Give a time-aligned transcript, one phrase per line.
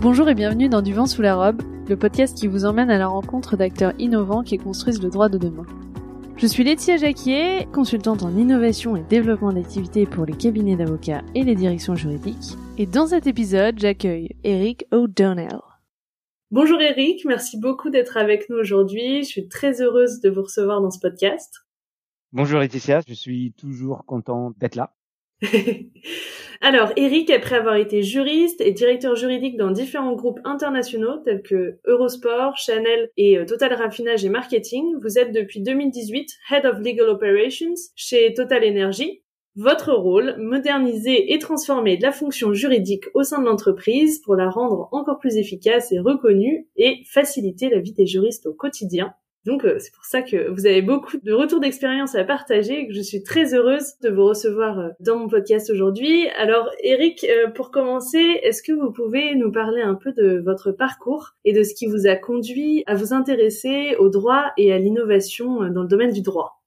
[0.00, 2.98] Bonjour et bienvenue dans Du vent sous la robe, le podcast qui vous emmène à
[2.98, 5.66] la rencontre d'acteurs innovants qui construisent le droit de demain.
[6.36, 11.42] Je suis Laetitia Jacquier, consultante en innovation et développement d'activités pour les cabinets d'avocats et
[11.42, 12.56] les directions juridiques.
[12.78, 15.58] Et dans cet épisode, j'accueille Eric O'Donnell.
[16.52, 19.24] Bonjour Eric, merci beaucoup d'être avec nous aujourd'hui.
[19.24, 21.52] Je suis très heureuse de vous recevoir dans ce podcast.
[22.30, 24.94] Bonjour Laetitia, je suis toujours content d'être là.
[26.60, 31.78] Alors, Eric, après avoir été juriste et directeur juridique dans différents groupes internationaux tels que
[31.86, 37.08] Eurosport, Chanel et euh, Total Raffinage et Marketing, vous êtes depuis 2018 Head of Legal
[37.08, 39.22] Operations chez Total Energy.
[39.54, 44.88] Votre rôle, moderniser et transformer la fonction juridique au sein de l'entreprise pour la rendre
[44.92, 49.14] encore plus efficace et reconnue et faciliter la vie des juristes au quotidien.
[49.48, 52.86] Donc euh, c'est pour ça que vous avez beaucoup de retours d'expérience à partager et
[52.86, 56.28] que je suis très heureuse de vous recevoir euh, dans mon podcast aujourd'hui.
[56.38, 60.70] Alors Eric, euh, pour commencer, est-ce que vous pouvez nous parler un peu de votre
[60.70, 64.78] parcours et de ce qui vous a conduit à vous intéresser au droit et à
[64.78, 66.62] l'innovation dans le domaine du droit?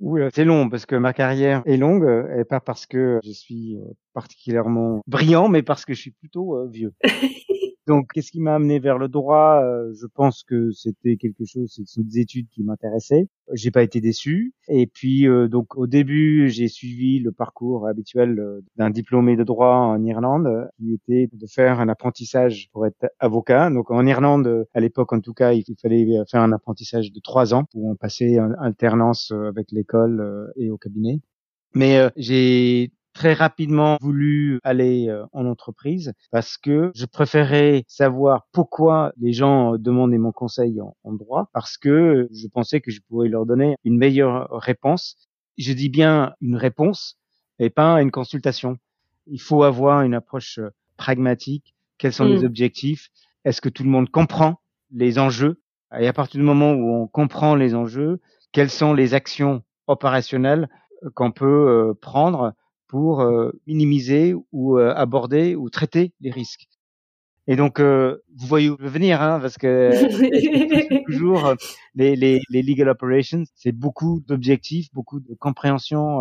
[0.00, 3.78] Oui, c'est long parce que ma carrière est longue et pas parce que je suis
[4.12, 6.94] particulièrement brillant, mais parce que je suis plutôt vieux.
[7.88, 9.62] Donc, qu'est-ce qui m'a amené vers le droit?
[9.64, 13.28] Euh, Je pense que c'était quelque chose, ce sont des études qui m'intéressaient.
[13.54, 14.52] J'ai pas été déçu.
[14.68, 19.42] Et puis, euh, donc, au début, j'ai suivi le parcours habituel euh, d'un diplômé de
[19.42, 23.70] droit en Irlande, qui était de faire un apprentissage pour être avocat.
[23.70, 27.54] Donc, en Irlande, à l'époque, en tout cas, il fallait faire un apprentissage de trois
[27.54, 31.20] ans pour en passer en alternance avec l'école et au cabinet.
[31.74, 39.12] Mais j'ai très rapidement voulu aller euh, en entreprise parce que je préférais savoir pourquoi
[39.16, 43.44] les gens demandaient mon conseil en, droit parce que je pensais que je pourrais leur
[43.44, 45.16] donner une meilleure réponse.
[45.56, 47.18] Je dis bien une réponse
[47.58, 48.78] et pas une consultation.
[49.26, 51.74] Il faut avoir une approche euh, pragmatique.
[51.98, 52.46] Quels sont les mm.
[52.46, 53.08] objectifs?
[53.44, 54.60] Est-ce que tout le monde comprend
[54.92, 55.60] les enjeux?
[55.98, 58.20] Et à partir du moment où on comprend les enjeux,
[58.52, 60.68] quelles sont les actions opérationnelles
[61.02, 62.54] euh, qu'on peut prendre
[62.88, 66.66] pour euh, minimiser ou euh, aborder ou traiter les risques.
[67.46, 69.92] Et donc, euh, vous voyez où je veux venir, hein, parce que
[71.06, 71.54] toujours
[71.94, 76.20] les, les, les, legal operations, c'est beaucoup d'objectifs, beaucoup de compréhension.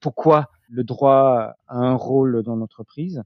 [0.00, 3.22] pourquoi le droit a un rôle dans l'entreprise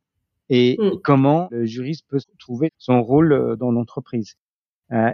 [0.49, 1.01] et mm.
[1.05, 4.35] comment le juriste peut trouver son rôle dans l'entreprise.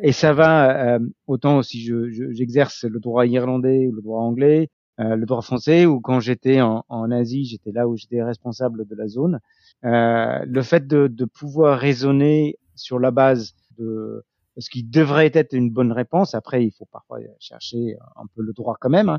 [0.02, 1.86] et ça va autant si
[2.32, 4.70] j'exerce je, le droit irlandais ou le droit anglais,
[5.00, 8.86] euh, le droit français ou quand j'étais en, en, Asie, j'étais là où j'étais responsable
[8.86, 9.40] de la zone.
[9.84, 14.24] Euh, le fait de, de, pouvoir raisonner sur la base de
[14.58, 18.52] ce qui devrait être une bonne réponse, après il faut parfois chercher un peu le
[18.52, 19.18] droit quand même, hein.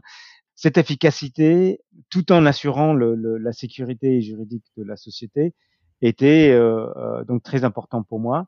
[0.55, 5.53] cette efficacité, tout en assurant le, le, la sécurité juridique de la société,
[6.01, 8.47] était euh, euh donc très important pour moi.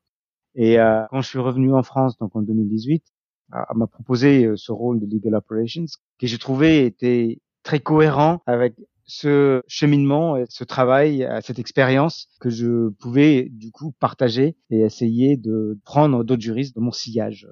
[0.55, 3.03] Et euh, quand je suis revenu en France, donc en 2018,
[3.49, 5.85] m'a proposé euh, ce rôle de legal operations
[6.19, 8.73] que j'ai trouvé était très cohérent avec
[9.07, 15.77] ce cheminement, ce travail, cette expérience que je pouvais du coup partager et essayer de
[15.85, 17.47] prendre d'autres juristes dans mon sillage.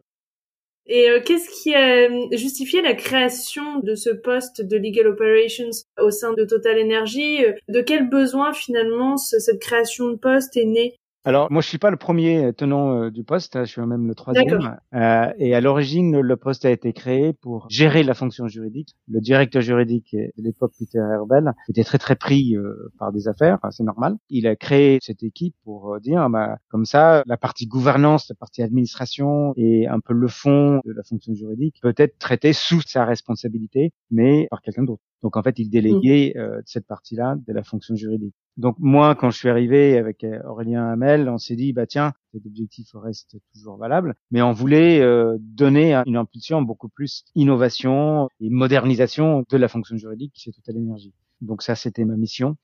[0.86, 6.12] Et euh, qu'est-ce qui a justifié la création de ce poste de Legal Operations au
[6.12, 7.40] sein de Total Energy?
[7.70, 10.98] De quel besoin finalement cette création de poste est née?
[11.26, 14.08] Alors, moi, je suis pas le premier tenant euh, du poste, hein, je suis même
[14.08, 14.78] le troisième.
[14.94, 18.96] Euh, et à l'origine, le poste a été créé pour gérer la fonction juridique.
[19.08, 23.60] Le directeur juridique de l'époque, Peter Herbel, était très très pris euh, par des affaires,
[23.72, 24.18] c'est normal.
[24.30, 28.62] Il a créé cette équipe pour dire, bah, comme ça, la partie gouvernance, la partie
[28.62, 33.06] administration et un peu le fond de la fonction juridique peut être traité sous sa
[33.06, 35.04] responsabilité, mais par quelqu'un d'autre.
[35.24, 36.62] Donc en fait, il déléguait mmh.
[36.66, 38.36] cette partie-là de la fonction juridique.
[38.58, 42.14] Donc moi, quand je suis arrivé avec euh, Aurélien Hamel, on s'est dit bah tiens,
[42.32, 48.30] cet objectif reste toujours valable, mais on voulait euh, donner une impulsion beaucoup plus innovation
[48.40, 51.14] et modernisation de la fonction juridique chez Total Energy.
[51.42, 52.56] Donc ça, c'était ma mission.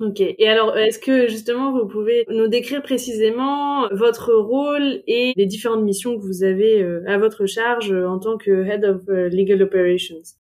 [0.00, 0.20] Ok.
[0.20, 5.84] Et alors, est-ce que justement vous pouvez nous décrire précisément votre rôle et les différentes
[5.84, 10.40] missions que vous avez euh, à votre charge en tant que Head of Legal Operations?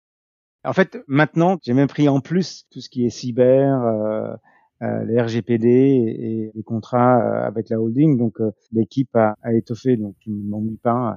[0.69, 4.37] En fait, maintenant, j'ai même pris en plus tout ce qui est cyber,
[4.83, 8.19] euh, les RGPD et, les contrats euh, avec la holding.
[8.19, 11.17] Donc euh, l'équipe a, a, étoffé, donc je ne m'ennuie pas.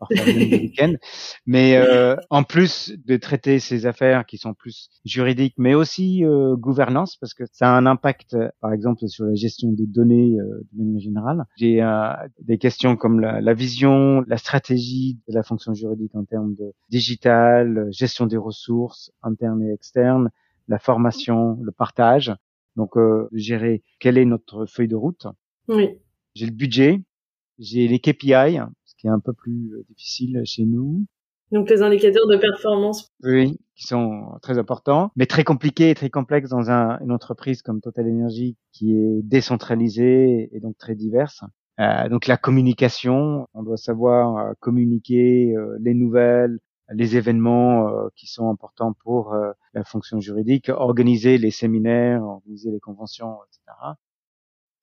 [0.78, 0.96] Euh.
[1.46, 1.80] Mais
[2.30, 6.22] en plus de traiter ces affaires qui sont plus juridiques, mais aussi
[6.58, 10.78] gouvernance, parce que ça a un impact, par exemple, sur la gestion des données de
[10.78, 11.44] manière générale.
[11.56, 11.82] J'ai
[12.40, 16.72] des questions comme la, la, vision, la stratégie de la fonction juridique en termes de
[16.90, 20.30] digital, gestion des ressources internes et externes,
[20.68, 22.32] la formation, le partage.
[22.76, 25.26] Donc, euh, gérer quelle est notre feuille de route.
[25.68, 25.98] Oui.
[26.34, 27.02] j'ai le budget,
[27.58, 28.58] j'ai les KPI,
[28.98, 31.04] qui est un peu plus difficile chez nous.
[31.52, 33.12] Donc les indicateurs de performance.
[33.22, 37.62] Oui, qui sont très importants, mais très compliqués et très complexes dans un, une entreprise
[37.62, 41.44] comme Total Energy qui est décentralisée et donc très diverse.
[41.78, 46.58] Euh, donc la communication, on doit savoir euh, communiquer euh, les nouvelles,
[46.90, 49.34] les événements euh, qui sont importants pour
[49.74, 53.96] la fonction juridique, organiser les séminaires, organiser les conventions, etc.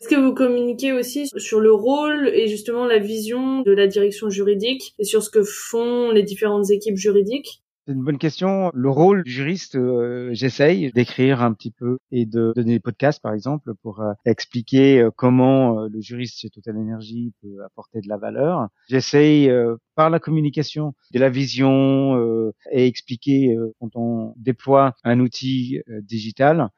[0.04, 4.30] Est-ce que vous communiquez aussi sur le rôle et justement la vision de la direction
[4.30, 7.64] juridique et sur ce que font les différentes équipes juridiques?
[7.88, 8.70] C'est une bonne question.
[8.74, 13.22] Le rôle du juriste, euh, j'essaye d'écrire un petit peu et de donner des podcasts,
[13.22, 18.10] par exemple, pour euh, expliquer euh, comment le juriste chez Total Energy peut apporter de
[18.10, 18.68] la valeur.
[18.90, 19.50] J'essaye
[19.96, 26.70] par la communication de la vision et expliquer quand on déploie un outil digital.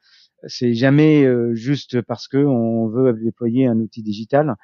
[0.46, 4.56] C'est jamais juste parce que on veut déployer un outil digital.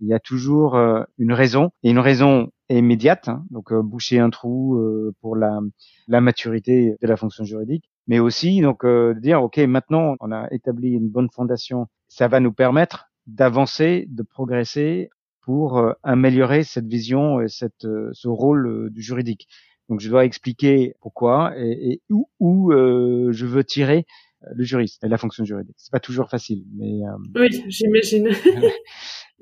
[0.00, 4.20] Il y a toujours euh, une raison et une raison immédiate, hein, donc euh, boucher
[4.20, 5.60] un trou euh, pour la,
[6.06, 10.46] la maturité de la fonction juridique, mais aussi donc de dire ok maintenant on a
[10.52, 15.10] établi une bonne fondation, ça va nous permettre d'avancer, de progresser
[15.42, 19.48] pour améliorer cette vision et cette, ce rôle du juridique.
[19.88, 24.06] Donc je dois expliquer pourquoi et, et où, où je veux tirer
[24.54, 25.76] le juriste et la fonction juridique.
[25.78, 27.00] C'est pas toujours facile, mais
[27.34, 28.28] oui, j'imagine.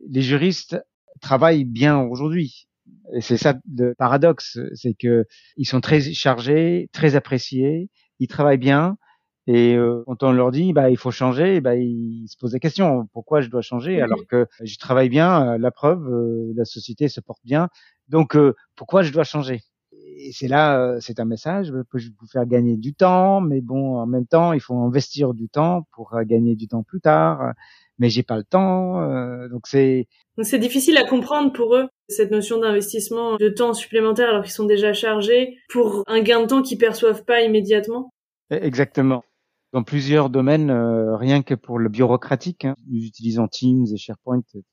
[0.09, 0.79] les juristes
[1.21, 2.69] travaillent bien aujourd'hui.
[3.15, 5.27] Et c'est ça le paradoxe, c'est que
[5.57, 7.91] ils sont très chargés, très appréciés,
[8.21, 8.97] ils travaillent bien,
[9.47, 12.59] et euh, quand on leur dit bah il faut changer, bah ils se posent la
[12.59, 16.65] question pourquoi je dois changer alors que je travaille bien, euh, la preuve euh, la
[16.65, 17.69] société se porte bien,
[18.09, 18.37] donc
[18.75, 19.61] pourquoi je dois changer?
[20.19, 23.99] Et c'est là c'est un message que je vous faire gagner du temps, mais bon
[23.99, 27.55] en même temps il faut investir du temps pour gagner du temps plus tard
[27.99, 29.01] mais j'ai pas le temps.
[29.03, 30.07] Euh, donc c'est
[30.43, 34.67] c'est difficile à comprendre pour eux cette notion d'investissement de temps supplémentaire alors qu'ils sont
[34.67, 38.13] déjà chargés pour un gain de temps qu'ils perçoivent pas immédiatement?
[38.53, 39.25] E-, exactement.
[39.73, 44.43] Dans plusieurs domaines, euh, rien que pour le bureaucratique, hein, nous utilisons Teams et SharePoint,
[44.55, 44.65] etc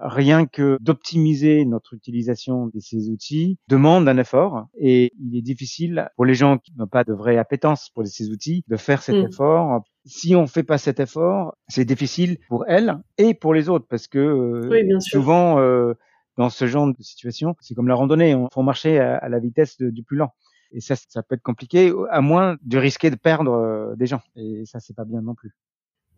[0.00, 6.08] rien que d'optimiser notre utilisation de ces outils demande un effort et il est difficile
[6.16, 9.16] pour les gens qui n'ont pas de vraie appétence pour ces outils de faire cet
[9.16, 9.26] mm.
[9.28, 9.82] effort.
[10.06, 14.06] Si on fait pas cet effort, c'est difficile pour elles et pour les autres parce
[14.06, 15.94] que euh, souvent euh,
[16.36, 19.76] dans ce genre de situation, c'est comme la randonnée, on faut marcher à, la vitesse
[19.78, 20.32] du plus lent.
[20.72, 24.22] Et ça, ça peut être compliqué, à moins de risquer de perdre euh, des gens.
[24.36, 25.52] Et ça, c'est pas bien non plus.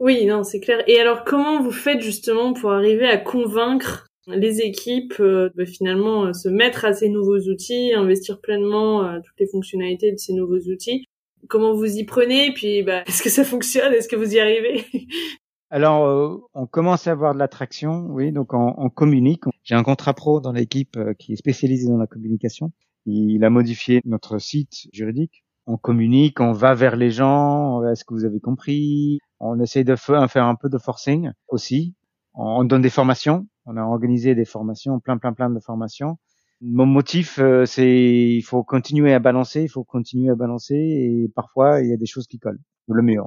[0.03, 0.83] Oui, non, c'est clair.
[0.89, 6.25] Et alors, comment vous faites justement pour arriver à convaincre les équipes euh, de finalement
[6.25, 10.33] euh, se mettre à ces nouveaux outils, investir pleinement euh, toutes les fonctionnalités de ces
[10.33, 11.05] nouveaux outils?
[11.49, 12.53] Comment vous y prenez?
[12.53, 13.93] Puis, bah, est-ce que ça fonctionne?
[13.93, 14.85] Est-ce que vous y arrivez?
[15.71, 18.33] Alors, on commence à avoir de l'attraction, oui.
[18.33, 19.45] Donc, on, communique.
[19.63, 22.73] J'ai un contrat pro dans l'équipe qui est spécialisé dans la communication.
[23.07, 25.45] Il a modifié notre site juridique.
[25.67, 27.85] On communique, on va vers les gens.
[27.87, 29.19] Est-ce que vous avez compris?
[29.41, 31.95] On essaie de faire un peu de forcing aussi.
[32.35, 33.47] On donne des formations.
[33.67, 36.19] On a organisé des formations, plein, plein, plein de formations.
[36.61, 41.29] Mon motif, euh, c'est il faut continuer à balancer, il faut continuer à balancer, et
[41.35, 42.61] parfois il y a des choses qui collent.
[42.89, 43.21] Le mieux.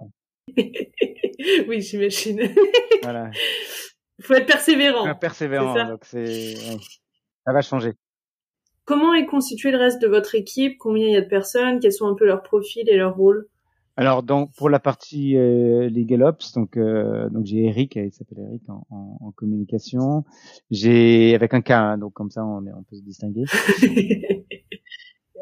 [1.67, 2.39] oui, j'imagine.
[3.03, 3.29] voilà.
[4.19, 5.13] Il faut être persévérant.
[5.15, 6.55] persévérant, donc c'est,
[7.45, 7.93] ça va changer.
[8.85, 10.77] Comment est constitué le reste de votre équipe?
[10.77, 11.79] Combien il y a de personnes?
[11.79, 13.47] Quels sont un peu leurs profils et leurs rôles?
[13.97, 18.39] Alors donc pour la partie euh, Legal Ops, donc euh, donc j'ai Eric, il s'appelle
[18.49, 20.25] Eric en, en, communication.
[20.69, 23.45] J'ai avec un K, hein, donc comme ça on, est, on peut se distinguer.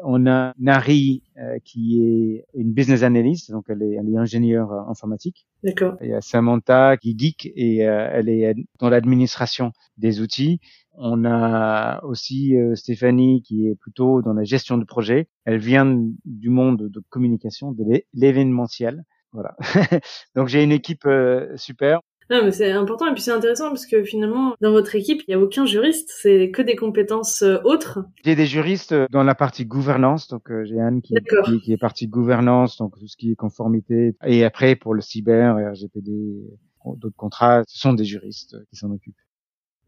[0.04, 4.72] on a Nari euh, qui est une business analyst, donc elle est, elle est ingénieure
[4.72, 5.48] euh, informatique.
[5.64, 5.96] D'accord.
[6.00, 10.60] Il y a Samantha qui est geek et elle est dans l'administration des outils.
[10.96, 15.28] On a aussi euh, Stéphanie qui est plutôt dans la gestion de projet.
[15.44, 15.86] Elle vient
[16.24, 19.04] du monde de communication, de l'événementiel.
[19.32, 19.56] Voilà.
[20.36, 22.00] Donc j'ai une équipe euh, super.
[22.30, 25.30] Non, mais c'est important et puis c'est intéressant parce que finalement, dans votre équipe, il
[25.30, 27.98] n'y a aucun juriste, c'est que des compétences euh, autres.
[28.24, 32.08] J'ai des juristes dans la partie gouvernance, donc j'ai Anne qui, qui, qui, est partie
[32.08, 34.16] gouvernance, donc tout ce qui est conformité.
[34.24, 36.12] Et après, pour le cyber, RGPD,
[36.96, 39.16] d'autres contrats, ce sont des juristes qui s'en occupent.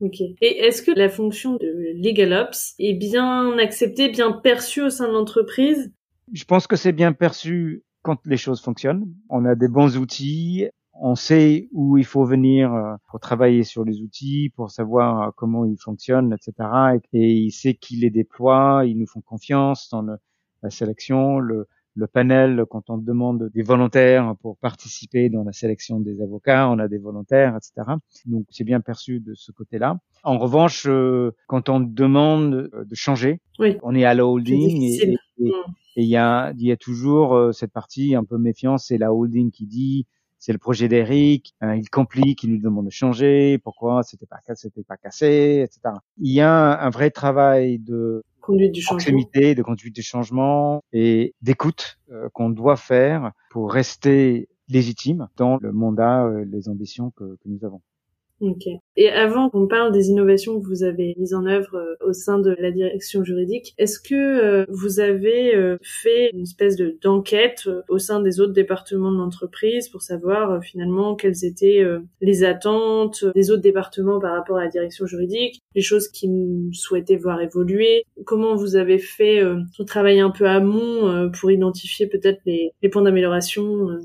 [0.00, 0.20] Ok.
[0.20, 5.12] Et est-ce que la fonction de LegalOps est bien acceptée, bien perçue au sein de
[5.12, 5.92] l'entreprise?
[6.32, 9.06] Je pense que c'est bien perçu quand les choses fonctionnent.
[9.30, 13.84] On a des bons outils, on sait où il faut venir euh, pour travailler sur
[13.84, 16.68] les outils, pour savoir euh, comment ils fonctionnent, etc.
[17.12, 20.02] Et il sait qui les déploie, ils nous font confiance dans
[20.62, 25.98] la sélection, le, le panel, quand on demande des volontaires pour participer dans la sélection
[25.98, 27.96] des avocats, on a des volontaires, etc.
[28.26, 29.98] Donc c'est bien perçu de ce côté-là.
[30.22, 33.40] En revanche, euh, quand on demande de changer,
[33.82, 35.50] on est à la holding et mm.
[35.96, 39.50] il y a, y a toujours euh, cette partie un peu méfiance, c'est la holding
[39.50, 40.06] qui dit
[40.38, 44.38] c'est le projet d'Eric, hein, il complique, il nous demande de changer, pourquoi c'était pas
[44.54, 45.96] c'était pas cassé, etc.
[46.18, 51.34] Il y a un, vrai travail de conduite du proximité, de conduite du changement et
[51.42, 57.24] d'écoute euh, qu'on doit faire pour rester légitime dans le mandat, euh, les ambitions que,
[57.24, 57.82] que nous avons.
[58.40, 58.66] Ok.
[58.96, 62.38] Et avant qu'on parle des innovations que vous avez mises en œuvre euh, au sein
[62.38, 67.66] de la direction juridique, est-ce que euh, vous avez euh, fait une espèce de d'enquête
[67.88, 71.84] au sein des autres départements de l'entreprise pour savoir finalement quelles étaient
[72.20, 77.16] les attentes des autres départements par rapport à la direction juridique, les choses qu'ils souhaitaient
[77.16, 78.04] voir évoluer?
[78.24, 83.02] Comment vous avez fait ce travail un peu amont pour identifier peut-être les, les points
[83.02, 83.98] d'amélioration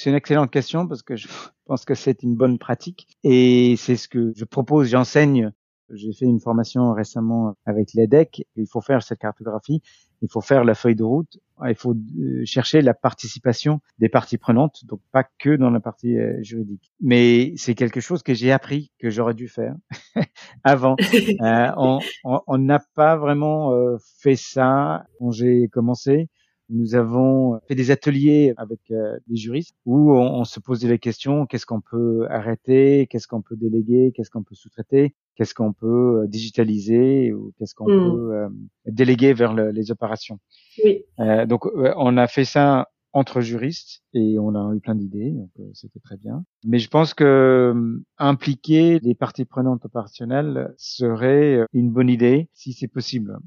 [0.00, 1.28] c'est une excellente question parce que je
[1.66, 5.52] pense que c'est une bonne pratique et c'est ce que je propose, j'enseigne.
[5.92, 8.46] J'ai fait une formation récemment avec l'EDEC.
[8.54, 9.82] Il faut faire cette cartographie,
[10.22, 14.38] il faut faire la feuille de route, il faut euh, chercher la participation des parties
[14.38, 16.92] prenantes, donc pas que dans la partie euh, juridique.
[17.00, 19.74] Mais c'est quelque chose que j'ai appris, que j'aurais dû faire
[20.64, 20.94] avant.
[21.42, 23.72] Euh, on n'a pas vraiment
[24.20, 26.28] fait ça quand j'ai commencé.
[26.70, 31.44] Nous avons fait des ateliers avec euh, des juristes où on, se posait les questions
[31.44, 36.22] qu'est-ce qu'on peut arrêter, qu'est-ce qu'on peut déléguer, qu'est-ce qu'on peut sous-traiter, qu'est-ce qu'on peut
[36.22, 38.14] euh, digitaliser ou qu'est-ce qu'on hmm.
[38.14, 38.48] peut euh,
[38.86, 40.38] déléguer vers les opérations.
[40.84, 41.04] Oui.
[41.46, 45.98] donc on a fait ça entre juristes et on a eu plein d'idées, donc c'était
[45.98, 46.44] très bien.
[46.64, 52.88] Mais je pense que impliquer les parties prenantes opérationnelles serait une bonne idée si c'est
[52.88, 53.40] possible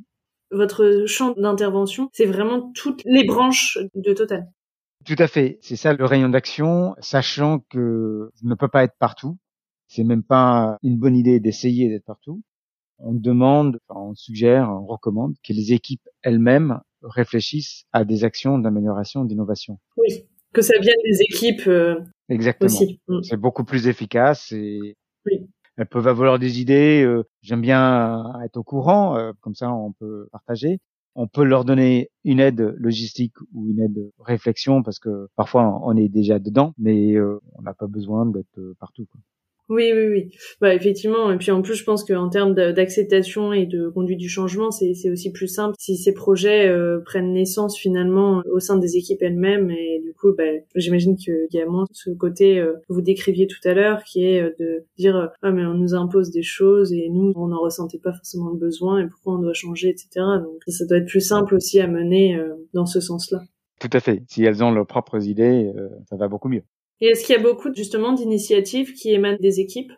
[0.53, 4.47] votre champ d'intervention, c'est vraiment toutes les branches de Total.
[5.05, 5.59] Tout à fait.
[5.61, 9.37] C'est ça le rayon d'action, sachant que je ne peux pas être partout.
[9.87, 12.41] C'est même pas une bonne idée d'essayer d'être partout.
[12.99, 19.25] On demande, on suggère, on recommande que les équipes elles-mêmes réfléchissent à des actions d'amélioration,
[19.25, 19.77] d'innovation.
[19.97, 22.79] Oui, que ça vienne des équipes euh, Exactement.
[23.07, 23.23] Mm.
[23.23, 24.95] C'est beaucoup plus efficace et
[25.83, 27.03] elles peuvent avoir des idées.
[27.03, 30.79] Euh, j'aime bien être au courant, euh, comme ça on peut partager.
[31.15, 35.95] On peut leur donner une aide logistique ou une aide réflexion parce que parfois on
[35.97, 39.05] est déjà dedans, mais euh, on n'a pas besoin d'être partout.
[39.11, 39.19] Quoi.
[39.69, 40.31] Oui, oui, oui.
[40.59, 41.31] Bah, effectivement.
[41.31, 45.09] Et puis en plus, je pense qu'en termes d'acceptation et de conduite du changement, c'est
[45.09, 49.71] aussi plus simple si ces projets euh, prennent naissance finalement au sein des équipes elles-mêmes.
[49.71, 50.43] Et du coup, bah,
[50.75, 54.25] j'imagine qu'il y a moins ce côté euh, que vous décriviez tout à l'heure, qui
[54.25, 57.61] est euh, de dire ah mais on nous impose des choses et nous on n'en
[57.61, 60.09] ressentait pas forcément le besoin et pourquoi on doit changer, etc.
[60.43, 62.37] Donc ça doit être plus simple aussi à mener
[62.73, 63.41] dans ce sens-là.
[63.79, 64.23] Tout à fait.
[64.27, 65.71] Si elles ont leurs propres idées,
[66.09, 66.63] ça va beaucoup mieux.
[67.03, 69.91] Et est-ce qu'il y a beaucoup justement d'initiatives qui émanent des équipes?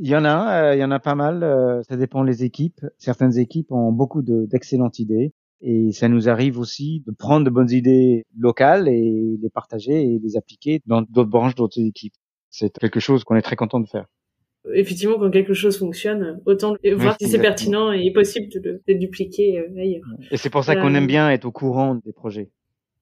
[0.00, 1.42] Il y en a, euh, il y en a pas mal.
[1.42, 2.80] Euh, ça dépend des équipes.
[2.96, 5.32] Certaines équipes ont beaucoup d'excellentes idées.
[5.62, 10.20] Et ça nous arrive aussi de prendre de bonnes idées locales et les partager et
[10.22, 12.14] les appliquer dans d'autres branches, d'autres équipes.
[12.50, 14.06] C'est quelque chose qu'on est très content de faire.
[14.72, 19.58] Effectivement, quand quelque chose fonctionne, autant voir si c'est pertinent et possible de le dupliquer
[19.58, 20.06] euh, ailleurs.
[20.30, 22.50] Et c'est pour ça qu'on aime bien être au courant des projets.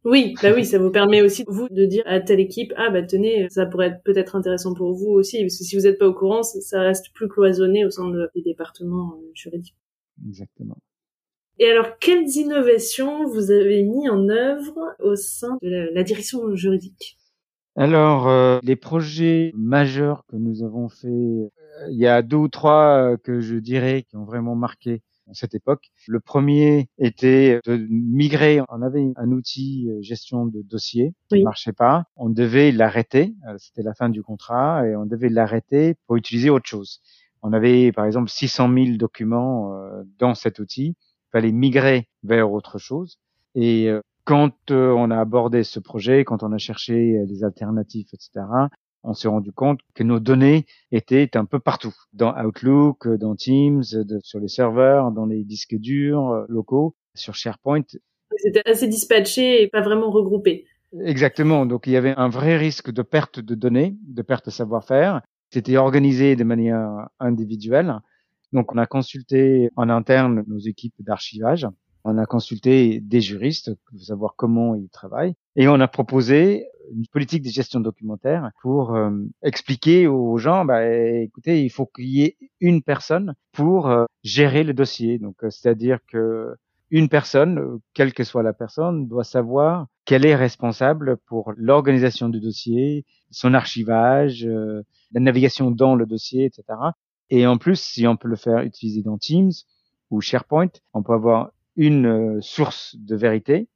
[0.06, 3.02] Oui, bah oui, ça vous permet aussi vous de dire à telle équipe ah bah
[3.02, 6.06] tenez, ça pourrait être peut-être intéressant pour vous aussi parce que si vous n'êtes pas
[6.06, 9.74] au courant, ça, reste plus cloisonné au sein des départements euh, juridiques.
[10.28, 10.76] Exactement.
[11.58, 17.18] Et alors, quelles innovations vous avez mis en œuvre au sein de la, direction juridique?
[17.74, 22.48] Alors, euh, les projets majeurs que nous avons fait, euh, il y a deux ou
[22.48, 25.02] trois que je dirais qui ont vraiment marqué
[25.32, 25.90] cette époque.
[26.06, 28.60] Le premier était de migrer.
[28.68, 32.04] On avait un outil euh, gestion de dossiers qui ne marchait pas.
[32.16, 33.34] On devait l'arrêter.
[33.48, 37.00] Euh, c'était la fin du contrat et on devait l'arrêter pour utiliser autre chose.
[37.42, 40.96] On avait par exemple 600 000 documents euh, dans cet outil.
[40.96, 43.18] Il fallait migrer vers autre chose.
[43.54, 43.88] Et
[44.24, 48.44] quand on a abordé ce projet, quand on a cherché des alternatives, etc.,
[49.06, 53.84] on s'est rendu compte que nos données étaient un peu partout, dans Outlook, dans Teams,
[54.22, 57.84] sur les serveurs, dans les disques durs euh, locaux, sur SharePoint.
[58.36, 60.66] C'était assez dispatché et pas vraiment regroupé.
[61.04, 61.66] Exactement.
[61.66, 65.22] Donc il y avait un vrai risque de perte de données, de perte de savoir-faire.
[65.50, 68.00] C'était organisé de manière individuelle.
[68.52, 71.66] Donc on a consulté en interne nos équipes d'archivage.
[72.08, 75.34] On a consulté des juristes pour savoir comment ils travaillent.
[75.56, 79.10] Et on a proposé une politique de gestion documentaire pour euh,
[79.42, 84.62] expliquer aux gens, bah, écoutez, il faut qu'il y ait une personne pour euh, gérer
[84.62, 85.18] le dossier.
[85.18, 86.54] Donc, euh, c'est-à-dire que
[86.92, 92.38] une personne, quelle que soit la personne, doit savoir qu'elle est responsable pour l'organisation du
[92.38, 96.62] dossier, son archivage, la navigation dans le dossier, etc.
[97.28, 99.50] Et en plus, si on peut le faire utiliser dans Teams
[100.12, 103.68] ou SharePoint, on peut avoir une euh, source de vérité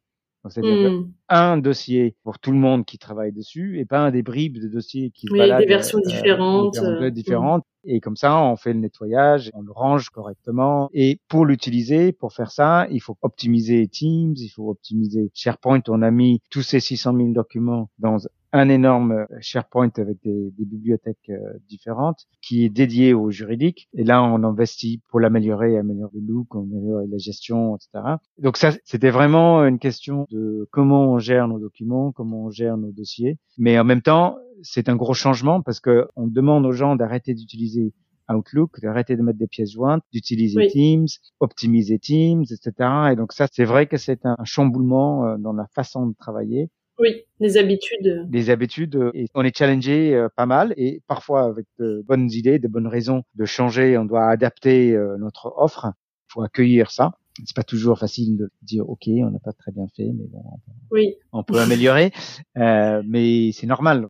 [0.49, 1.13] c'est-à-dire hmm.
[1.29, 4.69] un dossier pour tout le monde qui travaille dessus et pas un des bribes de
[4.69, 6.79] dossiers qui se oui, des versions euh, différentes.
[6.79, 7.65] Euh, différentes.
[7.85, 10.89] Et comme ça, on fait le nettoyage, on le range correctement.
[10.95, 15.83] Et pour l'utiliser, pour faire ça, il faut optimiser Teams, il faut optimiser SharePoint.
[15.89, 18.17] On a mis tous ces 600 000 documents dans
[18.53, 23.89] un énorme euh, SharePoint avec des, des bibliothèques euh, différentes qui est dédié au juridique.
[23.95, 28.17] Et là, on investit pour l'améliorer, améliorer le look, améliorer la gestion, etc.
[28.39, 32.77] Donc ça, c'était vraiment une question de comment on gère nos documents, comment on gère
[32.77, 33.39] nos dossiers.
[33.59, 37.35] Mais en même temps, c'est un gros changement parce que on demande aux gens d'arrêter
[37.35, 37.93] d'utiliser
[38.33, 41.09] Outlook, d'arrêter de mettre des pièces jointes, d'utiliser Teams,
[41.41, 43.13] optimiser Teams, etc.
[43.13, 46.71] Et donc ça, c'est vrai que c'est un chamboulement euh, dans la façon de travailler.
[47.01, 48.29] Oui, les habitudes.
[48.31, 48.95] Les habitudes.
[48.97, 52.69] Euh, et on est challengé euh, pas mal et parfois avec de bonnes idées, de
[52.69, 53.97] bonnes raisons de changer.
[53.97, 55.87] On doit adapter euh, notre offre.
[56.29, 57.13] Il faut accueillir ça.
[57.45, 60.43] C'est pas toujours facile de dire OK, on n'a pas très bien fait, mais bon,
[60.91, 61.15] oui.
[61.33, 62.13] on peut améliorer.
[62.59, 64.07] euh, mais c'est normal.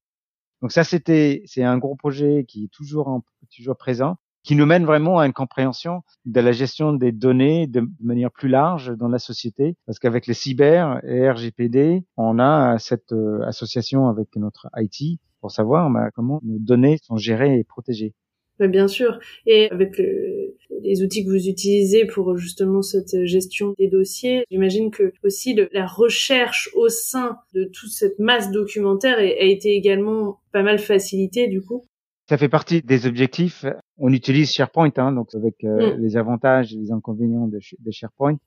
[0.61, 3.23] Donc ça, c'était, c'est un gros projet qui est toujours,
[3.55, 7.83] toujours présent qui nous mène vraiment à une compréhension de la gestion des données de
[8.01, 9.77] manière plus large dans la société.
[9.87, 15.51] Parce qu'avec les cyber et RGPD, on a cette euh, association avec notre IT pour
[15.51, 18.15] savoir bah, comment nos données sont gérées et protégées.
[18.59, 19.19] bien sûr.
[19.47, 25.13] Et avec les outils que vous utilisez pour justement cette gestion des dossiers, j'imagine que
[25.25, 30.79] aussi la recherche au sein de toute cette masse documentaire a été également pas mal
[30.79, 31.85] facilitée du coup.
[32.29, 33.65] Ça fait partie des objectifs.
[34.03, 36.01] On utilise SharePoint, hein, donc avec euh, mm.
[36.01, 38.39] les avantages et les inconvénients de, SharePoint.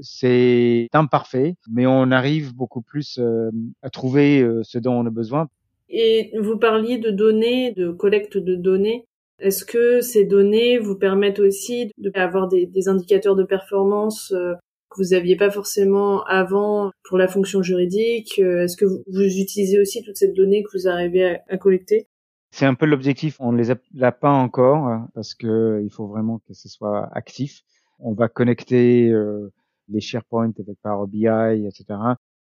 [0.00, 3.50] C'est imparfait, mais on arrive beaucoup plus euh,
[3.82, 5.48] à trouver euh, ce dont on a besoin.
[5.90, 9.04] Et vous parliez de données, de collecte de données.
[9.38, 15.10] Est-ce que ces données vous permettent aussi d'avoir des, des, indicateurs de performance que vous
[15.10, 18.38] n'aviez pas forcément avant pour la fonction juridique?
[18.38, 22.08] Est-ce que vous, utilisez aussi toute cette donnée que vous arrivez à collecter?
[22.50, 23.36] C'est un peu l'objectif.
[23.40, 27.08] On ne les a pas encore hein, parce que il faut vraiment que ce soit
[27.12, 27.62] actif.
[27.98, 29.52] On va connecter euh,
[29.88, 31.84] les SharePoint avec Power BI, etc.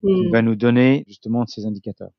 [0.00, 2.10] qui va nous donner justement ces indicateurs.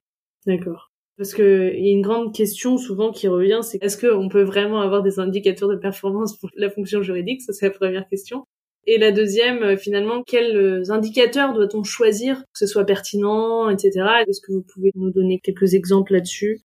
[0.45, 0.91] D'accord.
[1.17, 4.41] Parce que il y a une grande question souvent qui revient, c'est est-ce qu'on peut
[4.41, 7.41] vraiment avoir des indicateurs de performance pour la fonction juridique?
[7.41, 8.45] Ça, c'est la première question.
[8.85, 13.91] Et la deuxième, euh, finalement, quels euh, indicateurs doit-on choisir que ce soit pertinent, etc.
[14.27, 16.61] Est-ce que vous pouvez nous donner quelques exemples là-dessus?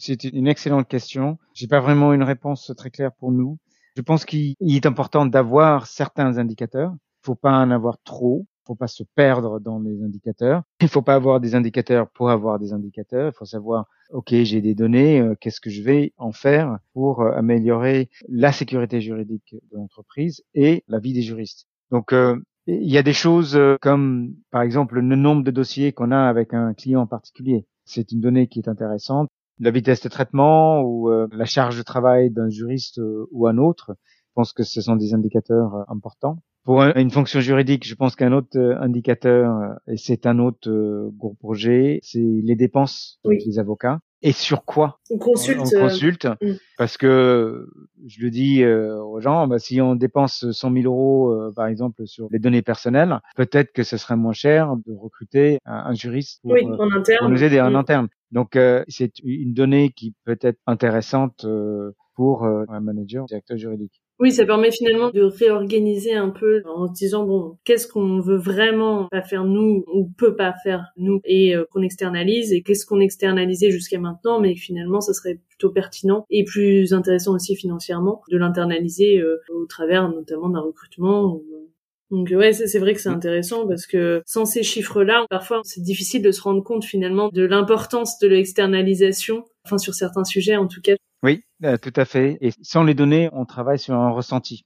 [0.00, 1.38] C'est une excellente question.
[1.52, 3.58] J'ai pas vraiment une réponse très claire pour nous.
[3.96, 6.92] Je pense qu'il est important d'avoir certains indicateurs.
[7.22, 8.46] Il faut pas en avoir trop.
[8.64, 10.62] Il faut pas se perdre dans les indicateurs.
[10.80, 13.32] Il faut pas avoir des indicateurs pour avoir des indicateurs.
[13.34, 17.20] Il faut savoir, OK, j'ai des données, euh, qu'est-ce que je vais en faire pour
[17.20, 21.66] euh, améliorer la sécurité juridique de l'entreprise et la vie des juristes.
[21.90, 22.36] Donc, euh,
[22.66, 26.54] il y a des choses comme, par exemple, le nombre de dossiers qu'on a avec
[26.54, 27.66] un client en particulier.
[27.84, 29.28] C'est une donnée qui est intéressante
[29.60, 33.58] la vitesse de traitement ou euh, la charge de travail d'un juriste euh, ou un
[33.58, 33.94] autre.
[34.28, 36.38] Je pense que ce sont des indicateurs euh, importants.
[36.64, 40.70] Pour une fonction juridique, je pense qu'un autre indicateur, et c'est un autre
[41.16, 44.00] gros projet, c'est les dépenses des avocats.
[44.20, 45.58] Et sur quoi On consulte.
[45.74, 46.52] On, consulte, mm.
[46.76, 47.66] parce que
[48.06, 52.28] je le dis aux gens, bah, si on dépense 100 000 euros, par exemple, sur
[52.30, 57.42] les données personnelles, peut-être que ce serait moins cher de recruter un, juriste pour, nous
[57.42, 57.76] aider en mm.
[57.76, 58.08] interne.
[58.32, 63.26] Donc euh, c'est une donnée qui peut être intéressante euh, pour euh, un manager, un
[63.26, 64.00] directeur juridique.
[64.20, 68.36] Oui, ça permet finalement de réorganiser un peu en se disant bon, qu'est-ce qu'on veut
[68.36, 73.00] vraiment pas faire nous ou peut pas faire nous et qu'on externalise et qu'est-ce qu'on
[73.00, 78.36] externalisait jusqu'à maintenant mais finalement ça serait plutôt pertinent et plus intéressant aussi financièrement de
[78.36, 81.69] l'internaliser au travers notamment d'un recrutement ou
[82.10, 86.22] donc ouais, c'est vrai que c'est intéressant parce que sans ces chiffres-là, parfois c'est difficile
[86.22, 90.80] de se rendre compte finalement de l'importance de l'externalisation, enfin sur certains sujets en tout
[90.80, 90.94] cas.
[91.22, 92.38] Oui, euh, tout à fait.
[92.40, 94.64] Et sans les données, on travaille sur un ressenti.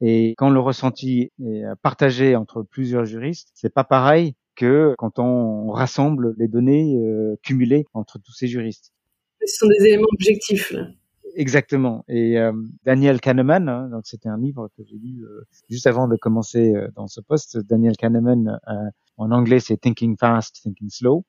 [0.00, 5.70] Et quand le ressenti est partagé entre plusieurs juristes, c'est pas pareil que quand on
[5.70, 8.92] rassemble les données euh, cumulées entre tous ces juristes.
[9.44, 10.70] Ce sont des éléments objectifs.
[10.72, 10.88] Là.
[11.38, 12.04] Exactement.
[12.08, 12.52] Et euh,
[12.84, 16.74] Daniel Kahneman, hein, donc c'était un livre que j'ai lu euh, juste avant de commencer
[16.74, 17.58] euh, dans ce poste.
[17.58, 18.58] Daniel Kahneman,
[19.16, 21.24] en anglais, c'est Thinking Fast, Thinking Slow.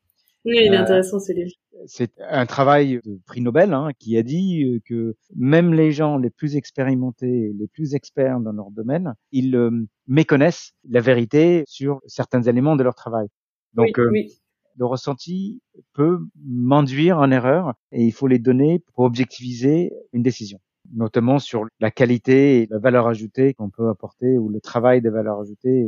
[0.46, 1.52] Oui, il est intéressant ce livre.
[1.86, 6.32] C'est un travail de prix Nobel hein, qui a dit que même les gens les
[6.32, 9.70] plus expérimentés, les plus experts dans leur domaine, ils
[10.08, 13.28] méconnaissent la vérité sur certains éléments de leur travail.
[13.76, 14.40] Donc, oui,
[14.80, 15.62] le ressenti
[15.94, 20.60] peut m'induire en erreur et il faut les donner pour objectiviser une décision
[20.94, 25.10] notamment sur la qualité et la valeur ajoutée qu'on peut apporter ou le travail des
[25.10, 25.86] valeurs ajoutées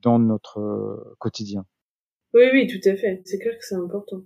[0.00, 1.64] dans notre quotidien.
[2.34, 3.22] Oui, oui, tout à fait.
[3.24, 4.22] C'est clair que c'est important.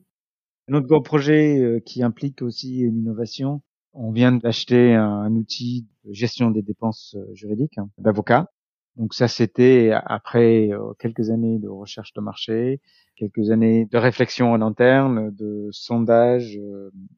[0.68, 3.62] Un autre gros projet qui implique aussi une innovation,
[3.94, 8.50] on vient d'acheter un, outil de gestion des dépenses juridiques hein, d'avocat.
[8.98, 12.80] Donc ça, c'était après quelques années de recherche de marché,
[13.14, 16.58] quelques années de réflexion en interne, de sondage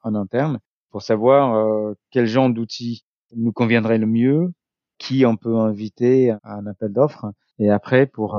[0.03, 0.59] en interne,
[0.91, 4.53] pour savoir quel genre d'outil nous conviendrait le mieux,
[4.99, 8.39] qui on peut inviter à un appel d'offres, et après pour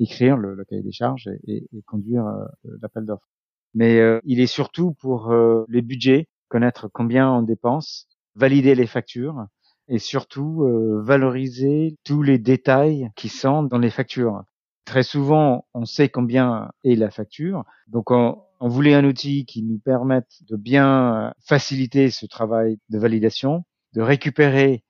[0.00, 2.26] écrire le, cahier des charges et, et, conduire
[2.82, 3.28] l'appel d'offres.
[3.74, 5.32] Mais il est surtout pour
[5.68, 9.46] les budgets, connaître combien on dépense, valider les factures,
[9.88, 14.44] et surtout euh, valoriser tous les détails qui sont dans les factures.
[14.84, 19.62] Très souvent, on sait combien est la facture, donc on, on voulait un outil qui
[19.62, 24.84] nous permette de bien faciliter ce travail de validation, de récupérer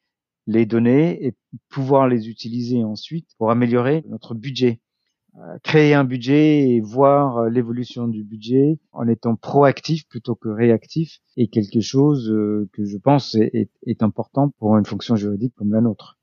[0.46, 1.34] les données et
[1.68, 4.80] pouvoir les utiliser ensuite pour améliorer notre budget.
[5.36, 10.48] Euh, créer un budget et voir euh, l'évolution du budget en étant proactif plutôt que
[10.48, 15.52] réactif est quelque chose euh, que je pense est, est, important pour une fonction juridique
[15.56, 16.20] comme la nôtre.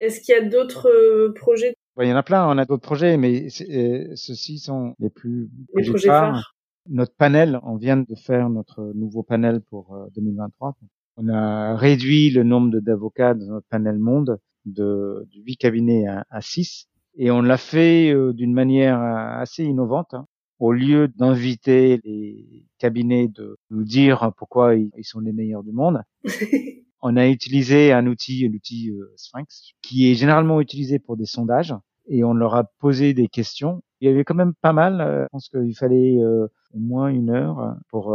[0.00, 1.74] Est-ce qu'il y a d'autres projets?
[2.00, 5.84] Il y en a plein, on a d'autres projets, mais ceux-ci sont les plus les
[5.90, 6.54] projets phares.
[6.88, 10.74] Notre panel, on vient de faire notre nouveau panel pour 2023.
[11.18, 16.40] On a réduit le nombre d'avocats dans notre panel monde de, 8 cabinets à, à
[16.40, 20.14] 6 et on l'a fait euh, d'une manière euh, assez innovante.
[20.14, 20.26] Hein.
[20.58, 26.02] Au lieu d'inviter les cabinets de nous dire pourquoi ils sont les meilleurs du monde,
[27.02, 31.74] on a utilisé un outil, l'outil euh, Sphinx, qui est généralement utilisé pour des sondages,
[32.06, 33.82] et on leur a posé des questions.
[34.00, 34.98] Il y avait quand même pas mal.
[35.00, 38.14] je pense qu'il fallait au moins une heure pour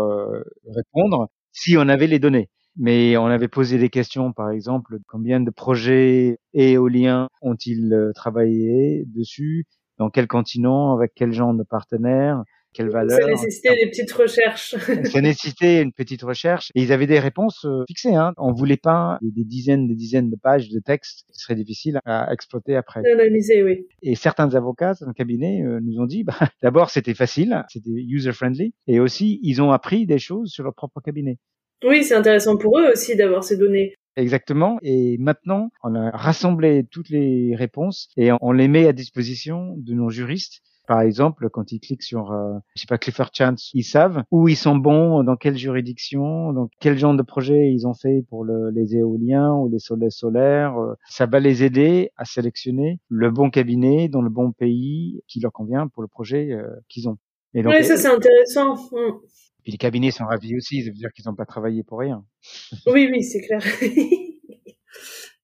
[0.68, 5.42] répondre si on avait les données mais on avait posé des questions, par exemple, combien
[5.42, 9.66] de projets éoliens ont-ils euh, travaillé dessus,
[9.98, 13.20] dans quel continent, avec quel genre de partenaires, quelle valeur.
[13.20, 14.76] Ça nécessitait des petites recherches.
[15.12, 18.16] ça nécessitait une petite recherche et ils avaient des réponses euh, fixées.
[18.16, 18.34] Hein.
[18.38, 22.32] On voulait pas des dizaines, des dizaines de pages de texte qui seraient difficiles à
[22.32, 23.02] exploiter après.
[23.12, 23.88] Analyser, oui.
[24.04, 27.90] Et certains avocats dans le cabinet euh, nous ont dit, bah, d'abord c'était facile, c'était
[27.90, 31.40] user friendly, et aussi ils ont appris des choses sur leur propre cabinet.
[31.84, 33.96] Oui, c'est intéressant pour eux aussi d'avoir ces données.
[34.16, 34.80] Exactement.
[34.82, 39.94] Et maintenant, on a rassemblé toutes les réponses et on les met à disposition de
[39.94, 40.62] nos juristes.
[40.88, 44.48] Par exemple, quand ils cliquent sur, euh, je sais pas, Clifford Chance, ils savent où
[44.48, 48.44] ils sont bons, dans quelle juridiction, dans quel genre de projet ils ont fait pour
[48.44, 50.78] les éoliens ou les soleils solaires.
[50.80, 55.40] Euh, ça va les aider à sélectionner le bon cabinet dans le bon pays qui
[55.40, 57.18] leur convient pour le projet euh, qu'ils ont.
[57.54, 58.76] Et donc, oui, ça c'est intéressant.
[58.92, 59.20] Mm.
[59.64, 62.26] Puis les cabinets sont ravis aussi, ça veut dire qu'ils n'ont pas travaillé pour rien.
[62.88, 63.62] Oui, oui, c'est clair.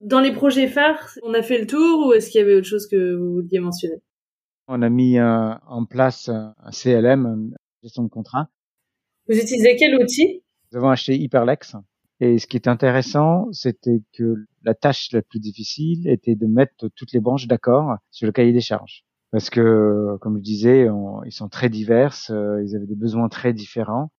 [0.01, 2.67] Dans les projets phares, on a fait le tour ou est-ce qu'il y avait autre
[2.67, 4.01] chose que vous vouliez mentionner?
[4.67, 8.49] On a mis en place un CLM, gestion de contrat.
[9.27, 10.43] Vous utilisez quel outil?
[10.71, 11.75] Nous avons acheté Hyperlex.
[12.19, 16.89] Et ce qui est intéressant, c'était que la tâche la plus difficile était de mettre
[16.95, 19.03] toutes les branches d'accord sur le cahier des charges
[19.35, 20.87] parce que, comme je disais,
[21.25, 24.09] ils sont très divers, euh, ils avaient des besoins très différents.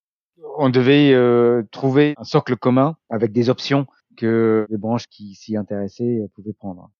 [0.58, 3.86] On devait euh, trouver un socle commun avec des options
[4.18, 6.90] que les branches qui s'y intéressaient euh, pouvaient prendre.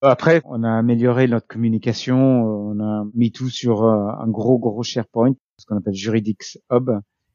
[0.00, 5.34] Après, on a amélioré notre communication, on a mis tout sur un gros gros SharePoint,
[5.58, 6.88] ce qu'on appelle Juridix Hub,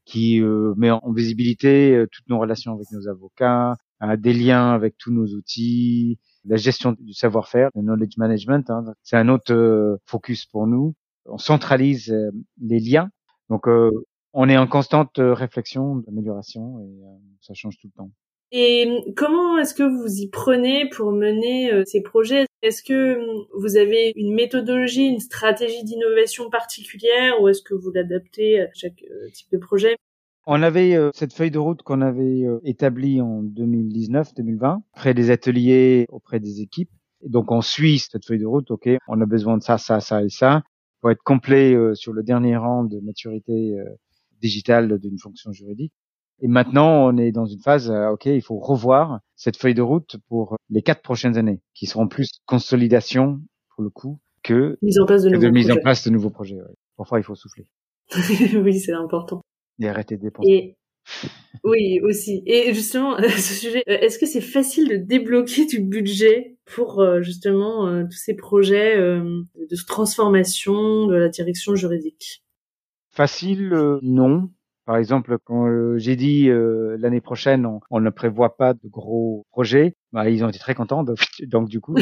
[0.06, 0.42] qui
[0.78, 3.76] met en visibilité toutes nos relations avec nos avocats,
[4.18, 9.18] des liens avec tous nos outils, la gestion du savoir-faire, le knowledge management, hein, c'est
[9.18, 10.94] un autre euh, focus pour nous.
[11.26, 12.32] On centralise euh,
[12.62, 13.10] les liens.
[13.50, 13.92] Donc, euh,
[14.34, 16.92] on est en constante réflexion d'amélioration et
[17.40, 18.12] ça change tout le temps.
[18.52, 22.46] Et comment est-ce que vous y prenez pour mener ces projets?
[22.62, 23.18] Est-ce que
[23.58, 29.06] vous avez une méthodologie, une stratégie d'innovation particulière ou est-ce que vous l'adaptez à chaque
[29.34, 29.96] type de projet?
[30.46, 35.32] On avait euh, cette feuille de route qu'on avait euh, établie en 2019-2020, près des
[35.32, 36.92] ateliers, auprès des équipes.
[37.22, 40.00] Et donc on suit cette feuille de route, ok, on a besoin de ça, ça,
[40.00, 40.64] ça et ça,
[41.02, 43.76] pour être complet euh, sur le dernier rang de maturité
[44.42, 45.94] digitale d'une fonction juridique.
[46.42, 50.18] Et maintenant, on est dans une phase, ok, il faut revoir cette feuille de route
[50.28, 53.40] pour les quatre prochaines années, qui seront plus consolidation
[53.74, 56.60] pour le coup que mise en place de, mise en place de nouveaux projets.
[56.98, 57.68] Parfois, il faut souffler.
[58.62, 59.42] oui, c'est important.
[59.80, 60.78] Et arrêter de dépenser.
[61.64, 62.44] Oui, aussi.
[62.46, 67.22] Et justement, ce sujet, euh, est-ce que c'est facile de débloquer du budget pour euh,
[67.22, 72.44] justement euh, tous ces projets de transformation de la direction juridique?
[73.12, 74.50] Facile, non.
[74.86, 80.30] Par exemple, quand j'ai dit l'année prochaine, on, ne prévoit pas de gros projets, bah,
[80.30, 81.04] ils ont été très contents.
[81.42, 81.96] donc du coup,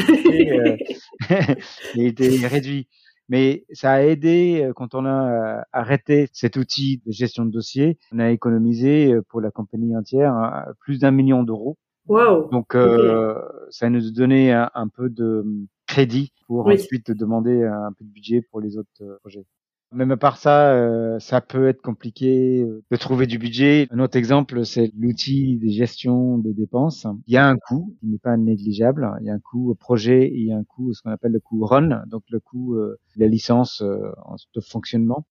[1.94, 2.88] il était réduit
[3.28, 7.50] mais ça a aidé euh, quand on a euh, arrêté cet outil de gestion de
[7.50, 7.98] dossier.
[8.12, 11.78] On a économisé euh, pour la compagnie entière plus d'un million d'euros.
[12.06, 12.50] Wow.
[12.50, 15.44] Donc euh, ça nous a donné un, peu de
[15.86, 19.46] crédit pour ensuite demander un peu de budget pour les autres projets.
[19.94, 23.86] Même à part ça, euh, ça peut être compliqué euh, de trouver du budget.
[23.90, 27.06] Un autre exemple, c'est l'outil de gestion des dépenses.
[27.26, 29.08] Il y a un coût qui n'est pas négligeable.
[29.20, 31.10] Il y a un coût au projet et il y a un coût, ce qu'on
[31.10, 35.26] appelle le coût run, donc le coût euh, de la licence de fonctionnement.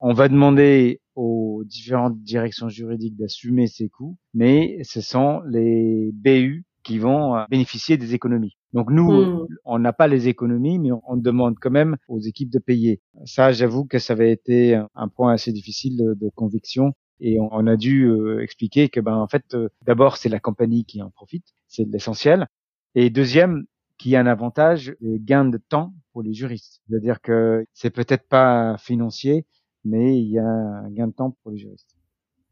[0.00, 6.64] On va demander aux différentes directions juridiques d'assumer ces coûts, mais ce sont les BU
[6.82, 8.56] qui vont euh, bénéficier des économies.
[8.72, 9.46] Donc nous, hmm.
[9.64, 13.00] on n'a pas les économies, mais on, demande quand même aux équipes de payer.
[13.24, 16.92] Ça, j'avoue que ça avait été un point assez difficile de, conviction.
[17.22, 20.84] Et on, a dû euh, expliquer que, ben, en fait, euh, d'abord, c'est la compagnie
[20.86, 22.46] qui en profite, c'est l'essentiel.
[22.94, 23.64] Et deuxième,
[23.98, 26.80] qu'il y a un avantage de gain de temps pour les juristes.
[26.88, 29.44] C'est-à-dire que c'est peut-être pas financier,
[29.84, 31.94] mais il y a un gain de temps pour les juristes.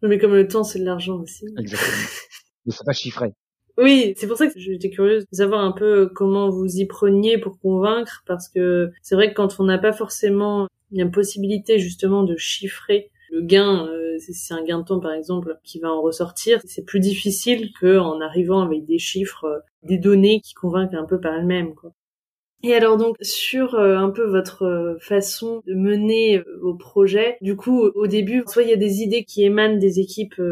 [0.03, 1.47] Mais comme le temps, c'est de l'argent aussi.
[1.59, 1.97] Exactement.
[2.67, 3.35] mais c'est pas chiffré.
[3.79, 7.39] Oui, c'est pour ça que j'étais curieuse de savoir un peu comment vous y preniez
[7.39, 12.25] pour convaincre, parce que c'est vrai que quand on n'a pas forcément une possibilité justement
[12.25, 16.03] de chiffrer le gain, euh, c'est un gain de temps par exemple qui va en
[16.03, 21.05] ressortir, c'est plus difficile qu'en arrivant avec des chiffres, euh, des données qui convainquent un
[21.05, 21.75] peu par elles-mêmes.
[21.77, 21.93] Quoi.
[22.65, 27.39] Et alors donc sur euh, un peu votre euh, façon de mener euh, vos projets,
[27.41, 30.43] du coup au début, soit il y a des idées qui émanent des équipes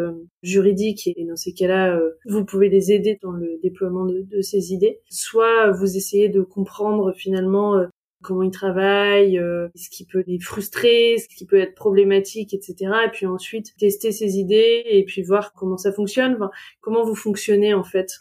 [0.43, 4.73] juridiques et dans ces cas-là, vous pouvez les aider dans le déploiement de, de, ces
[4.73, 7.75] idées, soit vous essayez de comprendre finalement
[8.23, 9.41] comment ils travaillent,
[9.75, 12.93] ce qui peut les frustrer, ce qui peut être problématique, etc.
[13.07, 16.39] Et puis ensuite tester ces idées et puis voir comment ça fonctionne,
[16.81, 18.13] comment vous fonctionnez en fait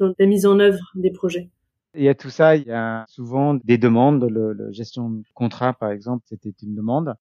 [0.00, 1.50] dans la mise en œuvre des projets.
[1.98, 4.24] Il y a tout ça, il y a souvent des demandes.
[4.24, 7.14] Le, gestion de contrat, par exemple, c'était une demande.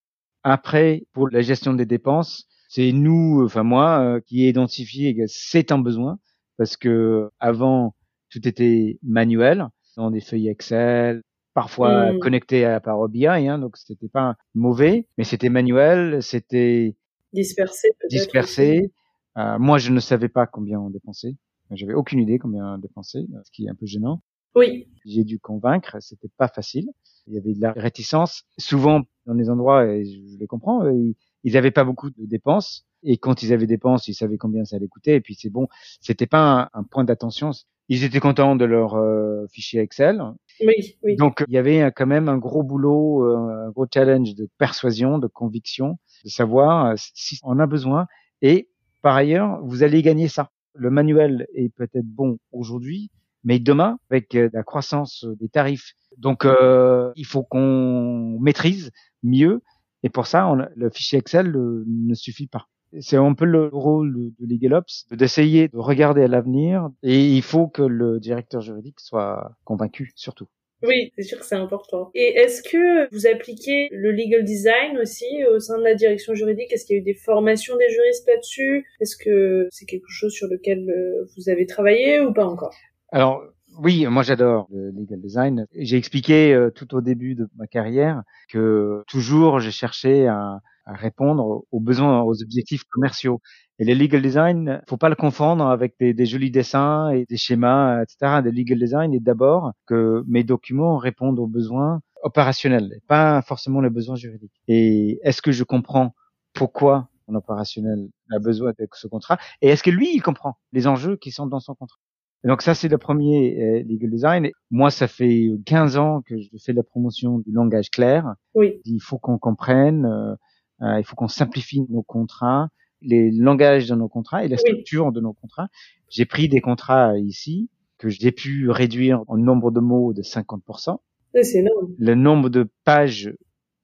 [0.44, 5.24] Après, pour la gestion des dépenses, c'est nous, enfin moi, euh, qui ai identifié que
[5.26, 6.20] c'est un besoin
[6.58, 7.96] parce que avant
[8.30, 12.20] tout était manuel dans des feuilles Excel, parfois mmh.
[12.20, 16.96] connecté à Power BI, hein, donc c'était pas mauvais, mais c'était manuel, c'était
[17.34, 17.90] dispersé.
[18.10, 18.92] Dispersé.
[19.38, 21.36] Euh, moi, je ne savais pas combien on dépensait.
[21.72, 24.22] J'avais aucune idée combien on dépensait, ce qui est un peu gênant.
[24.56, 24.88] Oui.
[25.06, 26.90] J'ai dû convaincre, c'était pas facile.
[27.28, 28.44] Il y avait de la réticence.
[28.58, 32.86] Souvent, dans les endroits, et je les comprends, euh, ils n'avaient pas beaucoup de dépenses.
[33.04, 35.16] Et quand ils avaient des dépenses, ils savaient combien ça allait coûter.
[35.16, 35.68] Et puis c'est bon,
[36.02, 37.52] c'était pas un, point d'attention.
[37.90, 40.22] Ils étaient contents de leur euh, fichier Excel.
[40.62, 41.16] Oui, oui.
[41.16, 45.20] Donc il y avait quand même un gros boulot, euh, un gros challenge de persuasion,
[45.20, 48.08] de conviction, de savoir si on a besoin.
[48.42, 48.70] Et
[49.02, 50.52] par ailleurs, vous allez gagner ça.
[50.74, 53.10] Le manuel est peut-être bon aujourd'hui,
[53.44, 58.92] mais demain, avec euh, la croissance des tarifs, donc euh, il faut qu'on maîtrise
[59.24, 59.62] mieux.
[60.04, 62.68] Et pour ça, le fichier Excel ne suffit pas.
[63.02, 66.90] C'est un peu le rôle de, LegalOps, d'essayer de regarder à l'avenir.
[67.04, 70.48] Et il faut que le directeur juridique soit convaincu, surtout.
[70.84, 72.12] Oui, c'est sûr que c'est important.
[72.14, 76.72] Et est-ce que vous appliquez le legal design aussi au sein de la direction juridique?
[76.72, 78.86] Est-ce qu'il y a eu des formations des juristes là-dessus?
[79.00, 82.76] Est-ce que c'est quelque chose sur lequel euh, vous avez travaillé ou pas encore?
[83.12, 83.42] Alors
[83.80, 85.68] oui, moi j'adore le legal design.
[85.76, 90.94] J'ai expliqué euh, tout au début de ma carrière que toujours j'ai cherché à, à,
[90.94, 93.40] répondre aux besoins, aux objectifs commerciaux.
[93.80, 97.38] Et le legal design, faut pas le confondre avec des, des jolis dessins et des
[97.38, 98.42] schémas, etc.
[98.44, 103.92] Le legal design est d'abord que mes documents répondent aux besoins opérationnels, pas forcément les
[103.92, 104.60] besoins juridiques.
[104.68, 106.16] Et est-ce que je comprends
[106.54, 109.38] pourquoi un opérationnel a besoin de ce contrat?
[109.62, 112.00] Et est-ce que lui il comprend les enjeux qui sont dans son contrat?
[112.48, 114.50] Donc ça, c'est le premier euh, legal design.
[114.72, 118.36] Moi, ça fait 15 ans que je fais la promotion du langage clair.
[118.56, 118.80] Oui.
[118.86, 120.34] Il faut qu'on comprenne, euh,
[120.82, 122.70] euh, il faut qu'on simplifie nos contrats,
[123.02, 125.68] les langages de nos contrats et la structure de nos contrats.
[126.10, 130.98] J'ai pris des contrats ici que j'ai pu réduire en nombre de mots de 50%.
[131.44, 131.94] C'est énorme.
[132.00, 133.34] Le nombre de pages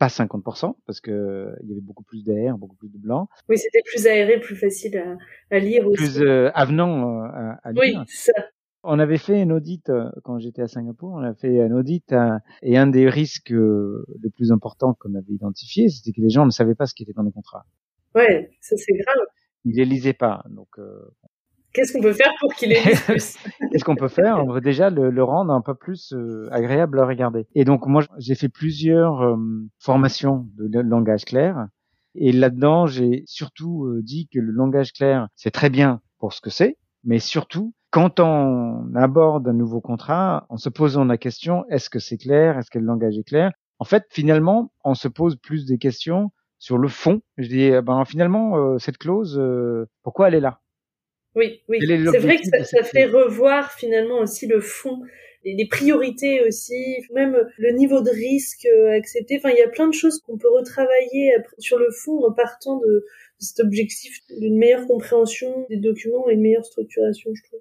[0.04, 3.30] pas 50% parce que il y avait beaucoup plus d'air, beaucoup plus de blanc.
[3.48, 5.18] Oui, c'était plus aéré, plus facile
[5.50, 5.98] à, lire aussi.
[5.98, 7.82] Plus euh, avenant euh, à, à, lire.
[7.82, 8.34] Oui, ça.
[8.86, 12.12] On avait fait un audit euh, quand j'étais à Singapour, on a fait un audit
[12.12, 16.30] euh, et un des risques euh, les plus importants qu'on avait identifié, c'était que les
[16.30, 17.66] gens ne savaient pas ce qui était dans les contrats.
[18.14, 19.26] Ouais, ça c'est grave.
[19.64, 20.78] Ils les lisaient pas, donc.
[21.74, 23.38] Qu'est-ce qu'on peut faire pour les lisent plus
[23.72, 24.38] Qu'est-ce qu'on peut faire?
[24.44, 26.14] On veut déjà le, le, rendre un peu plus
[26.52, 27.48] agréable à regarder.
[27.56, 29.38] Et donc moi, j'ai fait plusieurs
[29.80, 31.68] formations de langage clair.
[32.16, 36.50] Et là-dedans, j'ai surtout dit que le langage clair, c'est très bien pour ce que
[36.50, 41.92] c'est, mais surtout, quand on aborde un nouveau contrat, en se posant la question, est-ce
[41.92, 42.58] que c'est clair?
[42.58, 43.52] Est-ce que le langage est clair?
[43.78, 47.22] En fait, finalement, on se pose plus des questions sur le fond.
[47.38, 50.60] Je dis, eh ben, finalement, euh, cette clause, euh, pourquoi elle est là?
[51.36, 51.80] Oui, oui.
[51.82, 55.00] C'est vrai que ça, ça fait revoir finalement aussi le fond
[55.46, 59.38] les priorités aussi, même le niveau de risque euh, accepté.
[59.38, 62.78] Enfin, il y a plein de choses qu'on peut retravailler sur le fond en partant
[62.78, 63.06] de,
[63.40, 67.60] cet objectif d'une meilleure compréhension des documents et une meilleure structuration, je trouve.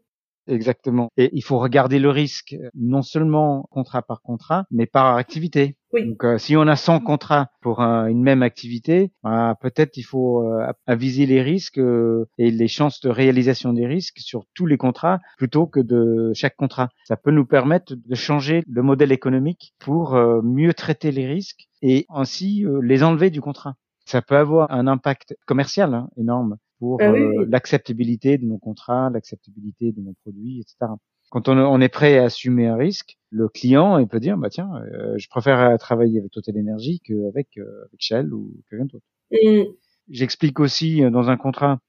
[0.48, 1.08] Exactement.
[1.16, 5.76] Et il faut regarder le risque, non seulement contrat par contrat, mais par activité.
[5.92, 6.06] Oui.
[6.08, 10.42] Donc, euh, si on a 100 contrats pour une même activité, bah, peut-être il faut
[10.42, 14.76] euh, aviser les risques euh, et les chances de réalisation des risques sur tous les
[14.76, 16.88] contrats plutôt que de chaque contrat.
[17.04, 22.06] Ça peut nous permettre de changer le modèle économique pour mieux traiter les risques et
[22.08, 23.74] ainsi les enlever du contrat.
[24.04, 29.08] Ça peut avoir un impact commercial hein, énorme pour ah euh, l'acceptabilité de nos contrats,
[29.08, 30.92] l'acceptabilité de nos produits, etc.
[31.30, 34.70] Quand on, est prêt à assumer un risque, le client il peut dire bah tiens,
[34.92, 39.06] euh, je préfère travailler avec Total Energy qu'avec euh, avec Shell ou quelqu'un d'autre.
[39.32, 39.72] Mm.
[40.08, 41.80] J'explique aussi dans un contrat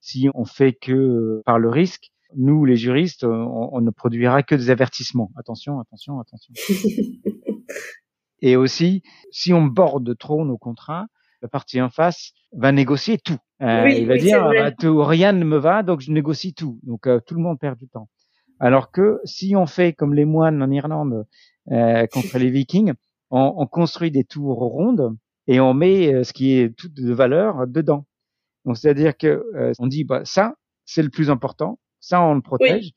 [0.00, 4.54] si on fait que par le risque, nous les juristes, on, on ne produira que
[4.54, 5.30] des avertissements.
[5.36, 6.54] Attention, attention, attention.
[8.42, 11.06] Et aussi, si on borde trop nos contrats,
[11.42, 13.38] la partie en face va négocier tout.
[13.62, 16.80] Euh, il va dire ah, tout, rien ne me va, donc je négocie tout.
[16.82, 18.08] Donc euh, tout le monde perd du temps.
[18.62, 21.26] Alors que si on fait comme les moines en Irlande
[21.72, 22.92] euh, contre les Vikings,
[23.30, 25.16] on, on, construit des tours rondes
[25.48, 28.06] et on met euh, ce qui est tout de valeur dedans.
[28.64, 32.40] Donc c'est-à-dire que euh, on dit bah ça c'est le plus important, ça on le
[32.40, 32.92] protège.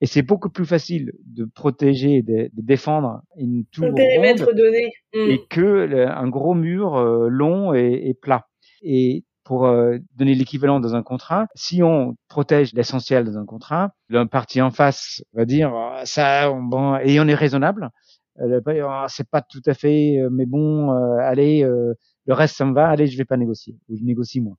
[0.00, 4.92] Et c'est beaucoup plus facile de protéger, de, de défendre une tour ronde donné.
[5.12, 5.46] et mm.
[5.50, 8.46] que un gros mur euh, long et, et, plat.
[8.82, 13.92] Et pour euh, donner l'équivalent dans un contrat, si on protège l'essentiel dans un contrat,
[14.06, 17.90] le parti en face va dire ah, ça, bon, et on est raisonnable.
[18.38, 22.90] Ah, c'est pas tout à fait, euh, mais bon, allez, le reste ça me va.
[22.90, 24.56] Allez, je vais pas négocier ou je négocie moins.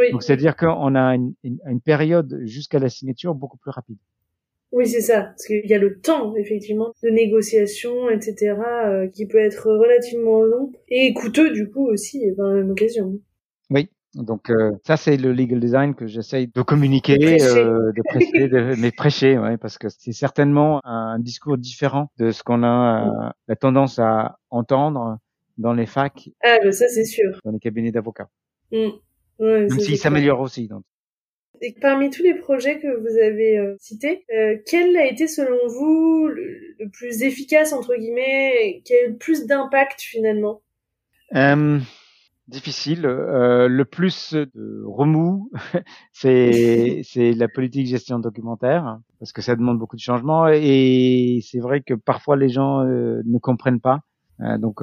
[0.00, 0.10] Oui.
[0.10, 3.98] Donc c'est-à-dire qu'on a une, une, une période jusqu'à la signature beaucoup plus rapide.
[4.72, 5.22] Oui, c'est ça.
[5.22, 10.42] Parce qu'il y a le temps, effectivement, de négociation, etc., euh, qui peut être relativement
[10.42, 13.20] long et coûteux, du coup, aussi, par la même occasion.
[13.70, 13.88] Oui.
[14.14, 18.02] Donc euh, ça c'est le legal design que j'essaye de communiquer, de prêcher, euh, de
[18.02, 22.62] prêcher de, mais prêcher, ouais, parce que c'est certainement un discours différent de ce qu'on
[22.62, 25.18] a la tendance à entendre
[25.58, 26.30] dans les facs.
[26.42, 27.40] Ah, ben ça c'est sûr.
[27.44, 28.28] Dans les cabinets d'avocats.
[28.72, 28.88] Mmh.
[29.40, 30.68] Ouais, Même s'ils s'améliorent aussi.
[30.68, 30.84] Donc.
[31.60, 35.66] Et parmi tous les projets que vous avez euh, cités, euh, quel a été selon
[35.68, 40.62] vous le, plus efficace entre guillemets, qui a eu le plus d'impact finalement?
[41.34, 41.78] Euh,
[42.48, 43.06] Difficile.
[43.06, 45.50] Euh, le plus de remous,
[46.12, 51.60] c'est c'est la politique gestion documentaire parce que ça demande beaucoup de changements et c'est
[51.60, 54.00] vrai que parfois les gens ne comprennent pas.
[54.58, 54.82] donc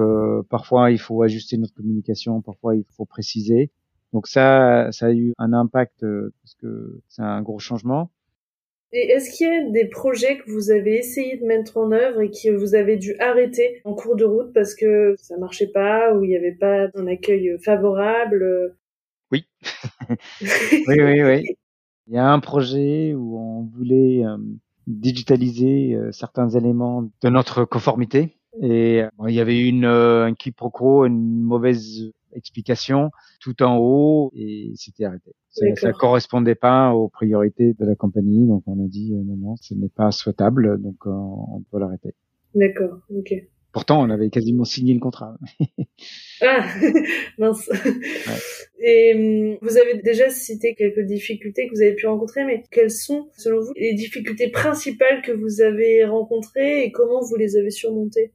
[0.50, 3.70] parfois il faut ajuster notre communication, parfois il faut préciser.
[4.12, 8.10] Donc ça, ça a eu un impact euh, parce que c'est un gros changement.
[8.94, 12.20] Et est-ce qu'il y a des projets que vous avez essayé de mettre en œuvre
[12.20, 16.12] et que vous avez dû arrêter en cours de route parce que ça marchait pas
[16.12, 18.76] ou il n'y avait pas un accueil favorable?
[19.30, 19.46] Oui.
[20.40, 21.44] oui, oui, oui.
[22.08, 24.36] Il y a un projet où on voulait euh,
[24.86, 31.40] digitaliser euh, certains éléments de notre conformité et il y avait une un quiproquo, une
[31.40, 35.32] mauvaise explication tout en haut et c'était arrêté.
[35.50, 39.36] Ça, ça correspondait pas aux priorités de la compagnie, donc on a dit euh, non,
[39.36, 42.14] non, ce n'est pas souhaitable, donc euh, on peut l'arrêter.
[42.54, 43.34] D'accord, ok.
[43.72, 45.38] Pourtant, on avait quasiment signé le contrat.
[46.42, 46.66] ah,
[47.38, 47.70] mince.
[48.78, 52.90] Et hum, vous avez déjà cité quelques difficultés que vous avez pu rencontrer, mais quelles
[52.90, 57.70] sont, selon vous, les difficultés principales que vous avez rencontrées et comment vous les avez
[57.70, 58.32] surmontées?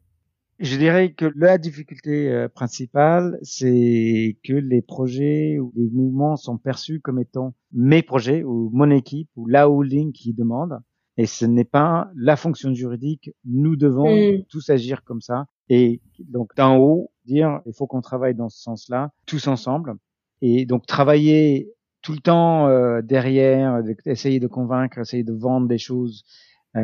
[0.60, 6.58] Je dirais que la difficulté euh, principale, c'est que les projets ou les mouvements sont
[6.58, 10.80] perçus comme étant mes projets ou mon équipe ou la holding qui demande.
[11.18, 13.32] Et ce n'est pas la fonction juridique.
[13.46, 14.46] Nous devons mm.
[14.50, 15.46] tous agir comme ça.
[15.70, 19.96] Et donc d'en haut, dire il faut qu'on travaille dans ce sens-là, tous ensemble.
[20.42, 25.78] Et donc travailler tout le temps euh, derrière, essayer de convaincre, essayer de vendre des
[25.78, 26.24] choses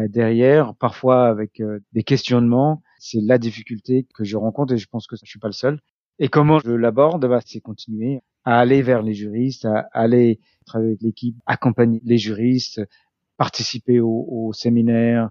[0.10, 1.62] derrière, parfois avec
[1.92, 2.82] des questionnements.
[3.06, 5.78] C'est la difficulté que je rencontre et je pense que je suis pas le seul.
[6.20, 7.28] Et comment je l'aborde?
[7.28, 12.18] Bah, C'est continuer à aller vers les juristes, à aller travailler avec l'équipe, accompagner les
[12.18, 12.82] juristes,
[13.36, 15.30] participer aux au séminaires,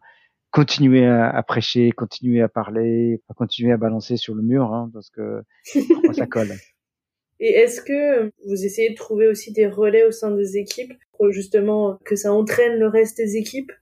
[0.51, 5.43] continuer à, prêcher, continuer à parler, continuer à balancer sur le mur, hein, parce que
[6.13, 6.53] ça colle.
[7.41, 11.33] Et est-ce que vous essayez de trouver aussi des relais au sein des équipes pour
[11.33, 13.73] justement que ça entraîne le reste des équipes?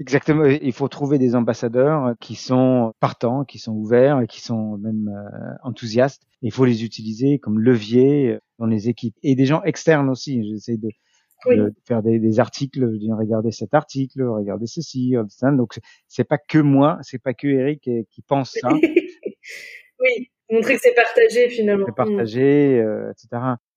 [0.00, 0.44] Exactement.
[0.44, 5.08] Il faut trouver des ambassadeurs qui sont partants, qui sont ouverts et qui sont même
[5.08, 6.22] euh, enthousiastes.
[6.42, 10.48] Il faut les utiliser comme levier dans les équipes et des gens externes aussi.
[10.48, 10.88] J'essaie de
[11.46, 15.50] de faire des, des, articles, de regardez cet article, regardez ceci, ça.
[15.52, 15.78] donc
[16.08, 18.68] c'est pas que moi, c'est pas que Eric qui, pense ça.
[20.00, 21.86] oui, montrer que c'est partagé finalement.
[21.86, 23.28] C'est partagé, euh, etc.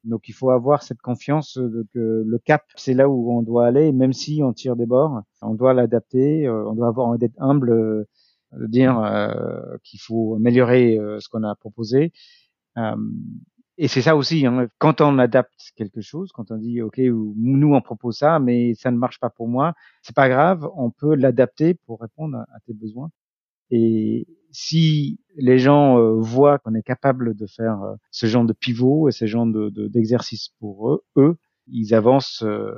[0.04, 3.68] Donc il faut avoir cette confiance de que le cap, c'est là où on doit
[3.68, 7.40] aller, même si on tire des bords, on doit l'adapter, euh, on doit avoir d'être
[7.40, 8.04] humble, euh,
[8.54, 12.12] de dire euh, qu'il faut améliorer ce qu'on a proposé.
[13.78, 17.74] Et c'est ça aussi, hein, quand on adapte quelque chose, quand on dit OK, nous
[17.74, 19.74] on propose ça, mais ça ne marche pas pour moi,
[20.04, 23.10] c'est pas grave, on peut l'adapter pour répondre à, tes besoins.
[23.72, 28.54] Et si les gens euh, voient qu'on est capable de faire euh, ce genre de
[28.54, 31.36] pivot et ce genre de, d'exercice pour eux, eux,
[31.68, 32.74] ils avancent euh,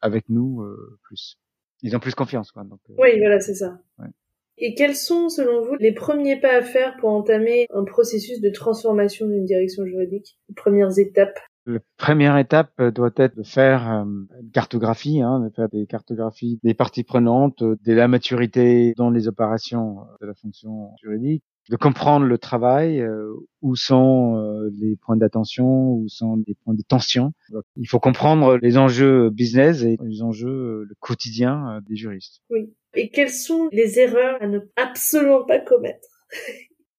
[0.00, 0.64] avec nous
[1.02, 1.38] plus.
[1.82, 2.64] Ils ont plus confiance, quoi.
[2.64, 3.78] Donc, oui, voilà, c'est ça.
[3.98, 4.08] Ouais.
[4.56, 8.50] Et quels sont, selon vous, les premiers pas à faire pour entamer un processus de
[8.50, 10.38] transformation d'une direction juridique?
[10.48, 11.38] Les premières étapes?
[11.72, 16.58] La première étape doit être de faire euh, une cartographie, hein, de faire des cartographies
[16.62, 22.24] des parties prenantes, de la maturité dans les opérations de la fonction juridique, de comprendre
[22.24, 27.32] le travail, euh, où sont euh, les points d'attention, où sont les points de tension.
[27.76, 32.40] Il faut comprendre les enjeux business et les enjeux euh, le quotidien des juristes.
[32.50, 32.72] Oui.
[32.94, 36.08] Et quelles sont les erreurs à ne absolument pas commettre?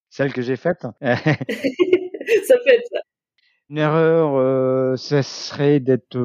[0.10, 0.86] Celles que j'ai faites?
[1.02, 3.00] ça fait ça.
[3.70, 6.18] Une erreur, ce serait d'être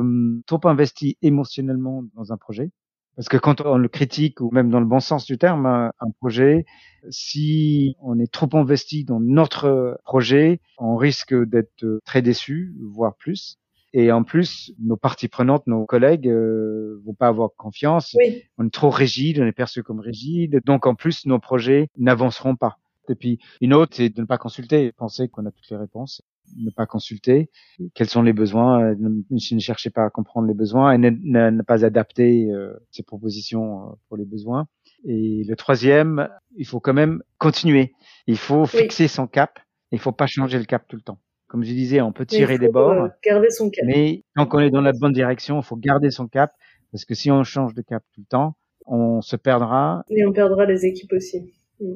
[0.47, 2.71] trop investi émotionnellement dans un projet.
[3.17, 6.11] Parce que quand on le critique, ou même dans le bon sens du terme, un,
[6.19, 6.65] projet,
[7.11, 13.59] si on est trop investi dans notre projet, on risque d'être très déçu, voire plus.
[13.93, 18.17] Et en plus, nos parties prenantes, nos collègues, euh, vont pas avoir confiance.
[18.59, 20.61] On est trop rigide, on est perçu comme rigide.
[20.65, 22.79] Donc en plus, nos projets n'avanceront pas.
[23.09, 26.23] Et puis une autre, c'est de ne pas consulter, penser qu'on a toutes les réponses
[26.57, 27.51] ne pas consulter
[27.95, 31.85] quels sont les besoins, euh, ne, chercher pas à comprendre les besoins et ne, pas
[31.85, 34.67] adapter euh, ses propositions euh, pour les besoins.
[35.07, 37.93] Et le troisième, il faut quand même continuer.
[38.27, 39.59] Il faut fixer son cap.
[39.93, 41.19] Il faut pas changer le cap tout le temps.
[41.47, 43.85] Comme je disais, on peut tirer des bords, garder son cap.
[43.87, 46.53] mais tant qu'on est dans la bonne direction, il faut garder son cap
[46.91, 50.05] parce que si on change de cap tout le temps, on se perdra.
[50.09, 51.53] Et on perdra les équipes aussi.
[51.81, 51.95] Mm.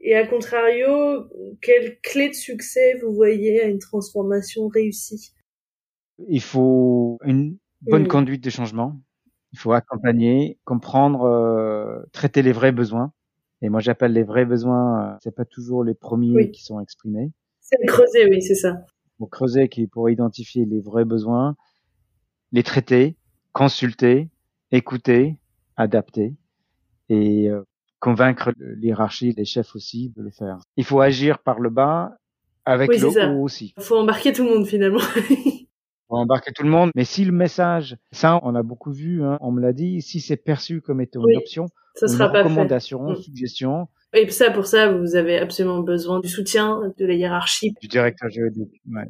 [0.00, 1.28] Et à contrario,
[1.60, 5.32] quelle clé de succès vous voyez à une transformation réussie?
[6.28, 8.08] Il faut une bonne mm.
[8.08, 9.00] conduite de changement.
[9.52, 13.12] Il faut accompagner, comprendre, euh, traiter les vrais besoins.
[13.62, 15.02] Et moi, j'appelle les vrais besoins.
[15.02, 17.32] Euh, c'est pas toujours les premiers qui sont exprimés.
[17.60, 18.76] C'est creuser, oui, c'est ça.
[19.18, 21.56] Pour creuser, qui pour identifier les vrais besoins,
[22.52, 23.16] les traiter,
[23.52, 24.28] consulter,
[24.70, 25.36] écouter,
[25.76, 26.34] adapter.
[27.08, 27.62] Et euh,
[28.00, 30.58] convaincre l'hierarchie, les chefs aussi de le faire.
[30.76, 32.16] Il faut agir par le bas
[32.64, 33.74] avec le haut aussi.
[33.76, 35.00] Il faut embarquer tout le monde finalement.
[36.08, 36.90] faut embarquer tout le monde.
[36.94, 40.20] Mais si le message, ça on a beaucoup vu, hein, on me l'a dit, si
[40.20, 43.22] c'est perçu comme étant une option, ça une sera recommandation, pas fait.
[43.22, 43.88] suggestion.
[44.14, 47.74] Et ça, pour ça, vous avez absolument besoin du soutien de la hiérarchie.
[47.80, 48.80] Du directeur juridique.
[48.90, 49.06] Ouais.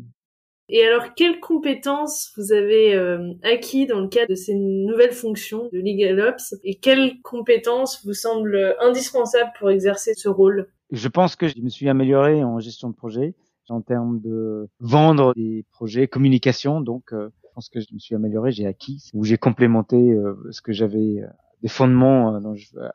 [0.71, 5.71] Et alors, quelles compétences vous avez euh, acquis dans le cadre de ces nouvelles fonctions
[5.73, 10.69] de Legal Ops et quelles compétences vous semblent indispensables pour exercer ce rôle?
[10.91, 13.35] Je pense que je me suis amélioré en gestion de projet,
[13.71, 16.83] en termes de vendre des projets, communication.
[16.83, 20.35] Donc, euh, je pense que je me suis amélioré, j'ai acquis, ou j'ai complémenté euh,
[20.51, 21.23] ce que j'avais
[21.63, 22.39] des fondements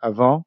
[0.02, 0.46] avant.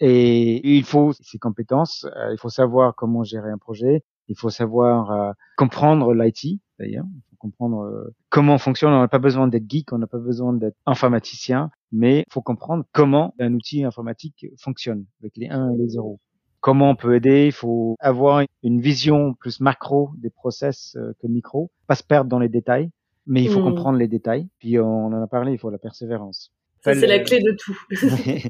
[0.00, 5.10] Et il faut ces compétences, il faut savoir comment gérer un projet, il faut savoir
[5.10, 7.04] euh, comprendre l'IT d'ailleurs.
[7.14, 8.92] Il faut comprendre euh, comment fonctionne.
[8.92, 12.42] On n'a pas besoin d'être geek, on n'a pas besoin d'être informaticien, mais il faut
[12.42, 16.20] comprendre comment un outil informatique fonctionne avec les 1 et les 0.
[16.60, 17.46] Comment on peut aider?
[17.46, 22.28] Il faut avoir une vision plus macro des process euh, que micro, pas se perdre
[22.28, 22.90] dans les détails,
[23.26, 23.64] mais il faut hmm.
[23.64, 24.48] comprendre les détails.
[24.58, 26.52] Puis on en a parlé, il faut la persévérance.
[26.80, 27.76] Ça, c'est la clé de tout.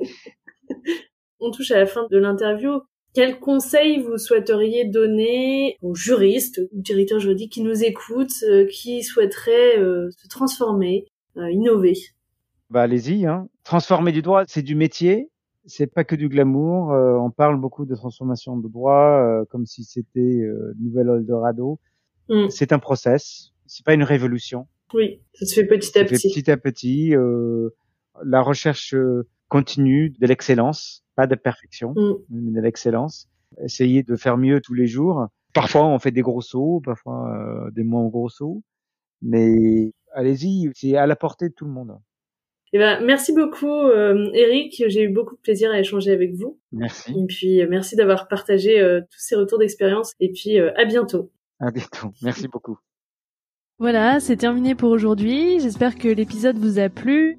[1.41, 2.81] on touche à la fin de l'interview.
[3.17, 9.03] Quel conseil vous souhaiteriez donner aux juristes, aux directeurs juridiques qui nous écoutent, euh, qui
[9.03, 11.07] souhaiteraient euh, se transformer,
[11.39, 11.95] euh, innover?
[12.69, 13.25] Bah allez-y.
[13.25, 13.49] Hein.
[13.65, 15.31] Transformer du droit, c'est du métier,
[15.65, 16.91] c'est pas que du glamour.
[16.91, 21.81] on parle beaucoup de transformation de droit comme si c'était euh, nouvelle Eldorado.
[22.29, 22.51] Mm.
[22.51, 23.55] C'est un process.
[23.65, 24.69] C'est pas une révolution.
[24.93, 26.29] Oui, ça se fait petit à petit.
[26.29, 27.15] petit à petit.
[28.23, 28.95] la recherche
[29.49, 32.15] continue de l'excellence, pas de perfection, mm.
[32.31, 33.29] mais de l'excellence.
[33.63, 35.29] Essayer de faire mieux tous les jours.
[35.55, 38.63] Parfois, on fait des gros sauts, parfois des moins gros sauts.
[39.23, 41.99] Mais allez-y, c'est à la portée de tout le monde.
[42.73, 44.83] Eh ben, merci beaucoup, euh, Eric.
[44.89, 46.59] J'ai eu beaucoup de plaisir à échanger avec vous.
[46.73, 47.13] Merci.
[47.13, 50.13] Et puis, euh, merci d'avoir partagé euh, tous ces retours d'expérience.
[50.21, 51.31] Et puis, à bientôt.
[51.61, 52.09] À bientôt.
[52.23, 52.79] Merci beaucoup.
[53.79, 55.61] Voilà, c'est terminé pour aujourd'hui.
[55.61, 57.39] J'espère que l'épisode vous a plu.